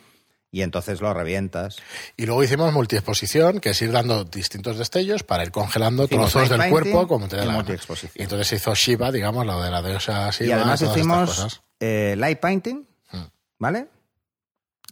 y 0.51 0.61
entonces 0.63 0.99
lo 1.01 1.13
revientas. 1.13 1.77
Y 2.17 2.25
luego 2.25 2.43
hicimos 2.43 2.73
multiexposición, 2.73 3.59
que 3.59 3.69
es 3.71 3.81
ir 3.81 3.91
dando 3.91 4.23
distintos 4.23 4.77
destellos 4.77 5.23
para 5.23 5.43
ir 5.43 5.51
congelando 5.51 6.05
Hicimos 6.05 6.31
trozos 6.31 6.49
del 6.49 6.69
cuerpo 6.69 7.07
como 7.07 7.27
te 7.27 7.35
y 7.35 7.39
la 7.39 7.45
gana. 7.45 7.57
multiexposición. 7.57 8.13
Y 8.15 8.23
entonces 8.23 8.47
se 8.47 8.55
hizo 8.55 8.73
Shiva, 8.73 9.11
digamos, 9.11 9.45
lo 9.45 9.61
de 9.61 9.69
la 9.71 9.81
diosa 9.81 10.29
Shiva. 10.31 10.49
y 10.49 10.51
además 10.53 10.79
todas 10.79 10.81
estas 10.81 10.97
hicimos 10.97 11.29
cosas. 11.29 11.61
eh, 11.79 12.15
light 12.17 12.39
painting, 12.39 12.85
Mm. 13.11 13.23
¿vale? 13.59 13.87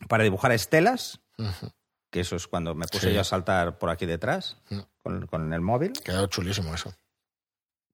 Para 0.08 0.24
dibujar 0.24 0.52
estelas, 0.52 1.20
que 2.12 2.20
eso 2.22 2.36
es 2.36 2.48
cuando 2.48 2.74
me 2.76 2.88
puse 2.88 3.10
Sí. 3.10 3.14
yo 3.16 3.22
a 3.22 3.24
saltar 3.24 3.78
por 3.80 3.90
aquí 3.90 4.06
detrás 4.06 4.58
Mm. 4.70 4.80
con, 5.04 5.28
con 5.28 5.54
el 5.54 5.62
móvil, 5.62 5.94
Quedó 6.04 6.28
chulísimo 6.28 6.74
eso. 6.76 6.94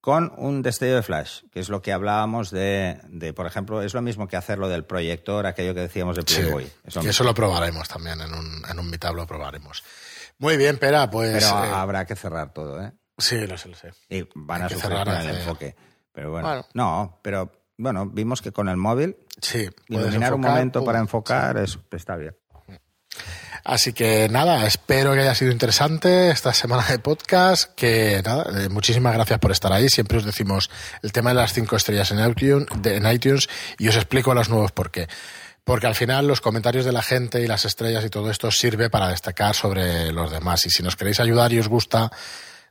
Con 0.04 0.34
un 0.36 0.62
destello 0.62 0.98
de 0.98 1.02
flash, 1.02 1.44
que 1.50 1.62
es 1.62 1.70
lo 1.70 1.82
que 1.82 1.94
hablábamos 1.94 2.52
de, 2.52 3.00
de, 3.08 3.32
por 3.32 3.46
ejemplo, 3.48 3.82
es 3.82 3.94
lo 3.94 4.02
mismo 4.02 4.28
que 4.28 4.36
hacer 4.36 4.60
lo 4.60 4.68
del 4.68 4.84
proyector, 4.84 5.46
aquello 5.46 5.74
que 5.74 5.80
decíamos 5.80 6.18
de 6.18 6.24
Sí. 6.28 6.42
Playboy. 6.42 6.66
Es 6.84 6.96
lo 6.96 7.02
Y 7.02 7.06
mismo. 7.06 7.12
eso 7.12 7.24
lo 7.24 7.34
probaremos 7.34 7.88
también, 7.88 8.20
en 8.20 8.34
un, 8.34 8.64
en 8.70 8.80
un 8.80 8.90
meetup 8.90 9.16
lo 9.16 9.26
probaremos. 9.26 9.82
Muy 10.40 10.58
bien, 10.58 10.78
Pera, 10.78 11.10
pues... 11.10 11.32
Pero 11.32 11.64
eh, 11.64 11.70
habrá 11.74 12.06
que 12.06 12.18
cerrar 12.18 12.52
todo, 12.52 12.82
¿eh? 12.84 12.92
sí, 13.18 13.48
lo 13.48 13.58
sé, 13.58 13.70
lo 13.70 13.76
sé. 13.76 13.92
Y 14.10 14.28
van 14.36 14.64
Hay 14.64 14.66
a 14.66 14.70
sufrir 14.72 14.92
cerrar 14.92 15.06
con 15.08 15.16
el 15.16 15.38
enfoque. 15.38 15.76
Pero 16.12 16.32
bueno, 16.32 16.48
Bueno. 16.50 16.66
no, 16.74 17.20
pero 17.22 17.50
bueno, 17.78 18.06
vimos 18.06 18.42
que 18.42 18.52
con 18.52 18.68
el 18.68 18.76
móvil 18.76 19.16
Sí, 19.42 19.70
iluminar 19.88 20.34
un 20.34 20.42
momento 20.42 20.84
para 20.84 21.00
enfocar 21.00 21.56
es, 21.60 21.80
está 21.92 22.18
bien. 22.18 22.36
Así 23.66 23.94
que 23.94 24.28
nada, 24.30 24.68
espero 24.68 25.14
que 25.14 25.22
haya 25.22 25.36
sido 25.36 25.52
interesante 25.52 26.32
esta 26.32 26.54
semana 26.54 26.86
de 26.86 27.00
podcast. 27.00 27.72
Que 27.76 28.22
nada, 28.26 28.46
eh, 28.62 28.68
muchísimas 28.70 29.14
gracias 29.14 29.40
por 29.40 29.52
estar 29.54 29.72
ahí. 29.72 29.88
Siempre 29.90 30.18
os 30.18 30.26
decimos 30.26 30.70
el 31.02 31.14
tema 31.14 31.30
de 31.30 31.36
las 31.36 31.54
cinco 31.54 31.78
estrellas 31.78 32.12
en 32.12 32.20
iTunes, 32.30 32.68
de- 32.82 32.98
en 32.98 33.08
iTunes 33.10 33.48
y 33.78 33.88
os 33.88 33.96
explico 33.96 34.34
los 34.34 34.50
nuevos 34.50 34.74
por 34.74 34.92
qué. 34.92 35.08
Porque 35.64 35.88
al 35.88 35.96
final 35.96 36.28
los 36.28 36.42
comentarios 36.42 36.84
de 36.84 36.92
la 36.92 37.02
gente 37.02 37.42
y 37.42 37.48
las 37.48 37.64
estrellas 37.64 38.04
y 38.04 38.10
todo 38.10 38.30
esto 38.30 38.52
sirve 38.52 38.90
para 38.90 39.08
destacar 39.08 39.56
sobre 39.56 40.12
los 40.12 40.30
demás. 40.30 40.66
Y 40.66 40.70
si 40.70 40.84
nos 40.84 40.98
queréis 40.98 41.22
ayudar 41.22 41.54
y 41.54 41.60
os 41.60 41.70
gusta 41.70 42.12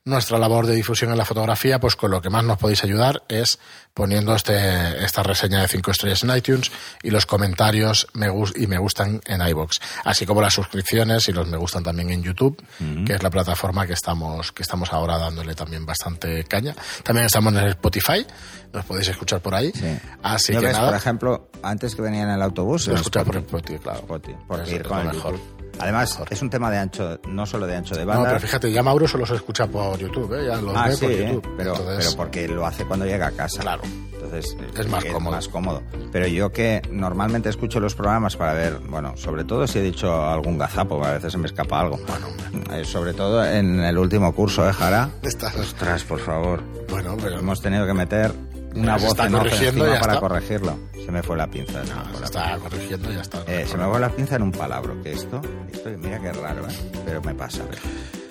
nuestra 0.04 0.36
labor 0.38 0.66
de 0.66 0.74
difusión 0.74 1.12
en 1.12 1.18
la 1.18 1.24
fotografía, 1.24 1.78
pues 1.78 1.94
con 1.94 2.10
lo 2.10 2.20
que 2.20 2.28
más 2.28 2.42
nos 2.42 2.58
podéis 2.58 2.82
ayudar 2.82 3.22
es 3.28 3.60
poniendo 3.94 4.34
este, 4.34 5.04
esta 5.04 5.22
reseña 5.22 5.60
de 5.60 5.68
5 5.68 5.90
estrellas 5.92 6.24
en 6.24 6.36
iTunes 6.36 6.72
y 7.04 7.10
los 7.10 7.24
comentarios 7.24 8.08
me 8.14 8.26
y 8.56 8.66
me 8.66 8.78
gustan 8.78 9.20
en 9.26 9.46
iBox, 9.46 9.80
así 10.04 10.26
como 10.26 10.40
las 10.40 10.54
suscripciones 10.54 11.28
y 11.28 11.32
los 11.32 11.46
me 11.46 11.56
gustan 11.56 11.84
también 11.84 12.10
en 12.10 12.22
YouTube, 12.22 12.60
que 13.06 13.12
es 13.14 13.22
la 13.22 13.30
plataforma 13.30 13.86
que 13.86 13.92
estamos, 13.92 14.50
que 14.50 14.62
estamos 14.62 14.92
ahora 14.92 15.18
dándole 15.18 15.54
también 15.54 15.86
bastante 15.86 16.42
caña. 16.44 16.74
También 17.04 17.26
estamos 17.26 17.52
en 17.52 17.60
el 17.60 17.68
Spotify, 17.68 18.26
nos 18.72 18.84
podéis 18.84 19.08
escuchar 19.08 19.40
por 19.40 19.54
ahí. 19.54 19.70
Sí. 19.72 19.98
Así 20.22 20.52
Yo 20.52 20.60
que 20.60 20.66
ves, 20.66 20.76
nada, 20.76 20.88
por 20.88 20.96
ejemplo, 20.96 21.48
antes 21.62 21.94
que 21.94 22.02
venía 22.02 22.22
en 22.22 22.30
el 22.30 22.42
autobús, 22.42 22.88
lo 22.88 22.94
escuchar 22.96 23.24
por 23.24 23.36
el 23.36 23.42
Spotify. 23.42 23.78
Claro. 23.78 23.98
Spotify, 24.00 24.36
Es- 24.64 24.72
ir 24.72 24.82
con 24.82 24.98
el 25.00 25.06
mejor. 25.08 25.34
YouTube. 25.34 25.61
Además, 25.82 26.18
es 26.30 26.42
un 26.42 26.48
tema 26.50 26.70
de 26.70 26.78
ancho, 26.78 27.18
no 27.28 27.44
solo 27.46 27.66
de 27.66 27.76
ancho 27.76 27.94
de 27.94 28.02
No, 28.02 28.12
banda. 28.12 28.28
pero 28.28 28.40
fíjate, 28.40 28.72
ya 28.72 28.82
Mauro 28.82 29.06
solo 29.08 29.26
se 29.26 29.34
escucha 29.34 29.66
por 29.66 29.98
YouTube, 29.98 30.32
¿eh? 30.40 30.46
ya 30.46 30.56
los 30.60 30.76
ah, 30.76 30.88
ve 30.88 30.94
sí, 30.96 31.00
por 31.04 31.10
¿eh? 31.12 31.26
YouTube. 31.26 31.54
pero, 31.56 31.70
Entonces, 31.76 32.04
pero 32.06 32.16
porque 32.16 32.48
lo 32.48 32.66
hace 32.66 32.84
cuando 32.84 33.04
llega 33.06 33.26
a 33.26 33.30
casa. 33.32 33.60
Claro. 33.60 33.82
Entonces 34.12 34.56
Es 34.78 34.88
más 34.88 35.04
cómodo. 35.04 35.34
más 35.36 35.48
cómodo. 35.48 35.82
Pero 36.12 36.26
yo 36.28 36.52
que 36.52 36.80
normalmente 36.90 37.48
escucho 37.48 37.80
los 37.80 37.94
programas 37.94 38.36
para 38.36 38.52
ver, 38.54 38.78
bueno, 38.88 39.16
sobre 39.16 39.44
todo 39.44 39.66
si 39.66 39.80
he 39.80 39.82
dicho 39.82 40.24
algún 40.28 40.56
gazapo, 40.58 41.04
a 41.04 41.12
veces 41.14 41.32
se 41.32 41.38
me 41.38 41.46
escapa 41.46 41.80
algo. 41.80 41.98
Bueno. 42.06 42.28
Eh, 42.72 42.84
sobre 42.84 43.12
todo 43.14 43.44
en 43.44 43.80
el 43.80 43.98
último 43.98 44.32
curso, 44.32 44.68
¿eh, 44.68 44.72
Jara? 44.72 45.10
Estás- 45.22 45.56
Ostras, 45.56 46.04
por 46.04 46.20
favor. 46.20 46.62
bueno, 46.88 47.16
pero 47.20 47.38
Hemos 47.40 47.60
tenido 47.60 47.84
que 47.86 47.94
meter 47.94 48.32
una 48.74 48.96
voz 48.96 49.04
está 49.10 49.26
en 49.26 49.34
off 49.34 49.46
encima 49.46 49.86
ya 49.86 50.00
para 50.00 50.14
está. 50.14 50.20
corregirlo. 50.20 50.78
Se 51.04 51.10
me 51.12 51.22
fue 51.22 51.36
la 51.36 51.46
pinza. 51.46 51.84
se 51.84 51.92
me 51.92 51.94
no, 51.94 52.04
fue 52.04 52.14
se 52.14 52.20
la 52.20 52.26
está 52.26 52.58
corrigiendo 52.58 53.10
ya 53.12 53.20
está. 53.20 53.42
Eh, 53.46 53.66
se 53.66 53.76
me 53.76 53.84
fue 53.86 54.00
la 54.00 54.08
pinza 54.10 54.36
en 54.36 54.42
un 54.42 54.52
palabra, 54.52 54.94
que 55.02 55.12
esto, 55.12 55.40
esto, 55.72 55.90
mira 55.98 56.18
qué 56.20 56.32
raro, 56.32 56.68
¿eh? 56.68 56.74
pero 57.04 57.22
me 57.22 57.34
pasa. 57.34 57.64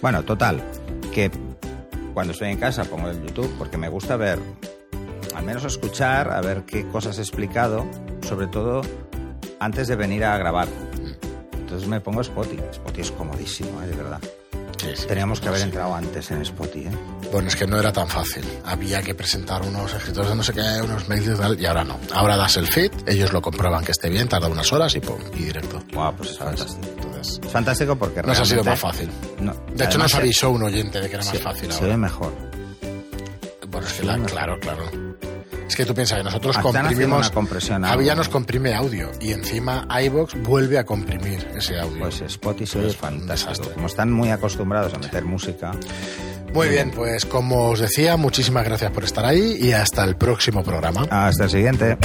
Bueno, 0.01 0.23
total, 0.23 0.61
que 1.13 1.29
cuando 2.13 2.33
estoy 2.33 2.49
en 2.49 2.57
casa 2.57 2.83
pongo 2.85 3.09
el 3.09 3.21
YouTube 3.25 3.53
porque 3.57 3.77
me 3.77 3.89
gusta 3.89 4.15
ver, 4.17 4.39
al 5.35 5.43
menos 5.43 5.63
escuchar, 5.65 6.31
a 6.31 6.41
ver 6.41 6.63
qué 6.63 6.87
cosas 6.87 7.17
he 7.19 7.21
explicado, 7.21 7.85
sobre 8.27 8.47
todo 8.47 8.81
antes 9.59 9.87
de 9.87 9.95
venir 9.95 10.23
a 10.25 10.37
grabar. 10.37 10.67
Entonces 11.53 11.87
me 11.87 12.01
pongo 12.01 12.21
Spotify. 12.21 12.61
Spotify 12.71 13.01
es 13.01 13.11
comodísimo, 13.11 13.81
¿eh? 13.81 13.87
de 13.87 13.95
verdad. 13.95 14.19
Sí, 14.81 14.87
sí. 14.95 15.05
Teníamos 15.07 15.39
que 15.39 15.47
haber 15.47 15.59
Sí. 15.59 15.65
entrado 15.65 15.93
antes 15.95 16.31
en 16.31 16.41
Spotify. 16.41 16.87
¿eh? 16.87 16.91
Bueno, 17.31 17.47
es 17.47 17.55
que 17.55 17.67
no 17.67 17.79
era 17.79 17.93
tan 17.93 18.07
fácil. 18.07 18.43
Había 18.65 19.01
que 19.01 19.13
presentar 19.13 19.61
unos 19.61 19.93
escritores 19.93 20.29
de 20.31 20.35
no 20.35 20.43
sé 20.43 20.53
qué, 20.53 20.61
unos 20.83 21.07
mails 21.07 21.27
y 21.27 21.35
tal, 21.39 21.59
y 21.61 21.65
ahora 21.65 21.83
no. 21.83 21.99
Ahora 22.13 22.35
das 22.35 22.57
el 22.57 22.67
feed, 22.67 22.91
ellos 23.05 23.31
lo 23.31 23.41
comprueban 23.41 23.83
que 23.85 23.91
esté 23.91 24.09
bien, 24.09 24.27
tarda 24.27 24.47
unas 24.47 24.71
horas 24.73 24.95
y 24.95 24.99
pum, 24.99 25.19
y 25.35 25.43
directo. 25.43 25.81
Guau, 25.93 26.15
pues 26.15 26.31
es 26.31 26.37
fantástico. 26.39 26.87
Entonces, 26.97 27.39
Es 27.45 27.51
fantástico 27.51 27.95
porque 27.95 28.23
nos 28.23 28.39
ha 28.39 28.45
sido 28.45 28.63
más 28.63 28.79
fácil. 28.79 29.09
No, 29.39 29.53
De 29.75 29.85
hecho, 29.85 29.97
nos 29.99 30.11
se- 30.11 30.17
avisó 30.17 30.49
un 30.49 30.63
oyente 30.63 30.99
de 30.99 31.07
que 31.07 31.15
era 31.15 31.23
más 31.23 31.31
se- 31.33 31.39
fácil 31.39 31.71
Se 31.71 31.75
ahora. 31.77 31.87
ve 31.89 31.97
mejor. 31.97 32.33
Bueno, 33.69 33.87
es 33.87 33.93
que 33.93 33.99
se 33.99 34.05
la- 34.05 34.13
ve 34.13 34.19
mejor. 34.19 34.31
claro, 34.31 34.59
claro. 34.59 34.91
Es 35.71 35.77
que 35.77 35.85
tú 35.85 35.93
piensas 35.95 36.17
que 36.17 36.23
nosotros 36.25 36.57
Están 36.57 36.63
comprimimos. 36.73 37.19
una 37.27 37.33
compresión 37.33 37.85
nos 38.13 38.27
comprime 38.27 38.73
audio 38.75 39.09
y 39.21 39.31
encima 39.31 39.87
iBox 40.03 40.33
vuelve 40.43 40.77
a 40.77 40.85
comprimir 40.85 41.47
ese 41.55 41.79
audio. 41.79 41.97
Pues 41.99 42.19
Spotify 42.19 42.79
Es 42.79 42.85
es 42.87 42.97
fantástico. 42.97 43.51
desastre. 43.51 43.73
Como 43.75 43.87
están 43.87 44.11
muy 44.11 44.31
acostumbrados 44.31 44.93
a 44.93 44.97
meter 44.99 45.23
música, 45.23 45.71
Muy 46.53 46.67
bien, 46.67 46.91
pues 46.91 47.25
como 47.25 47.69
os 47.69 47.79
decía, 47.79 48.17
muchísimas 48.17 48.65
gracias 48.65 48.91
por 48.91 49.05
estar 49.05 49.23
ahí 49.23 49.55
y 49.61 49.71
hasta 49.71 50.03
el 50.03 50.17
próximo 50.17 50.61
programa. 50.61 51.07
hasta 51.09 51.45
el 51.45 51.49
siguiente. 51.49 51.97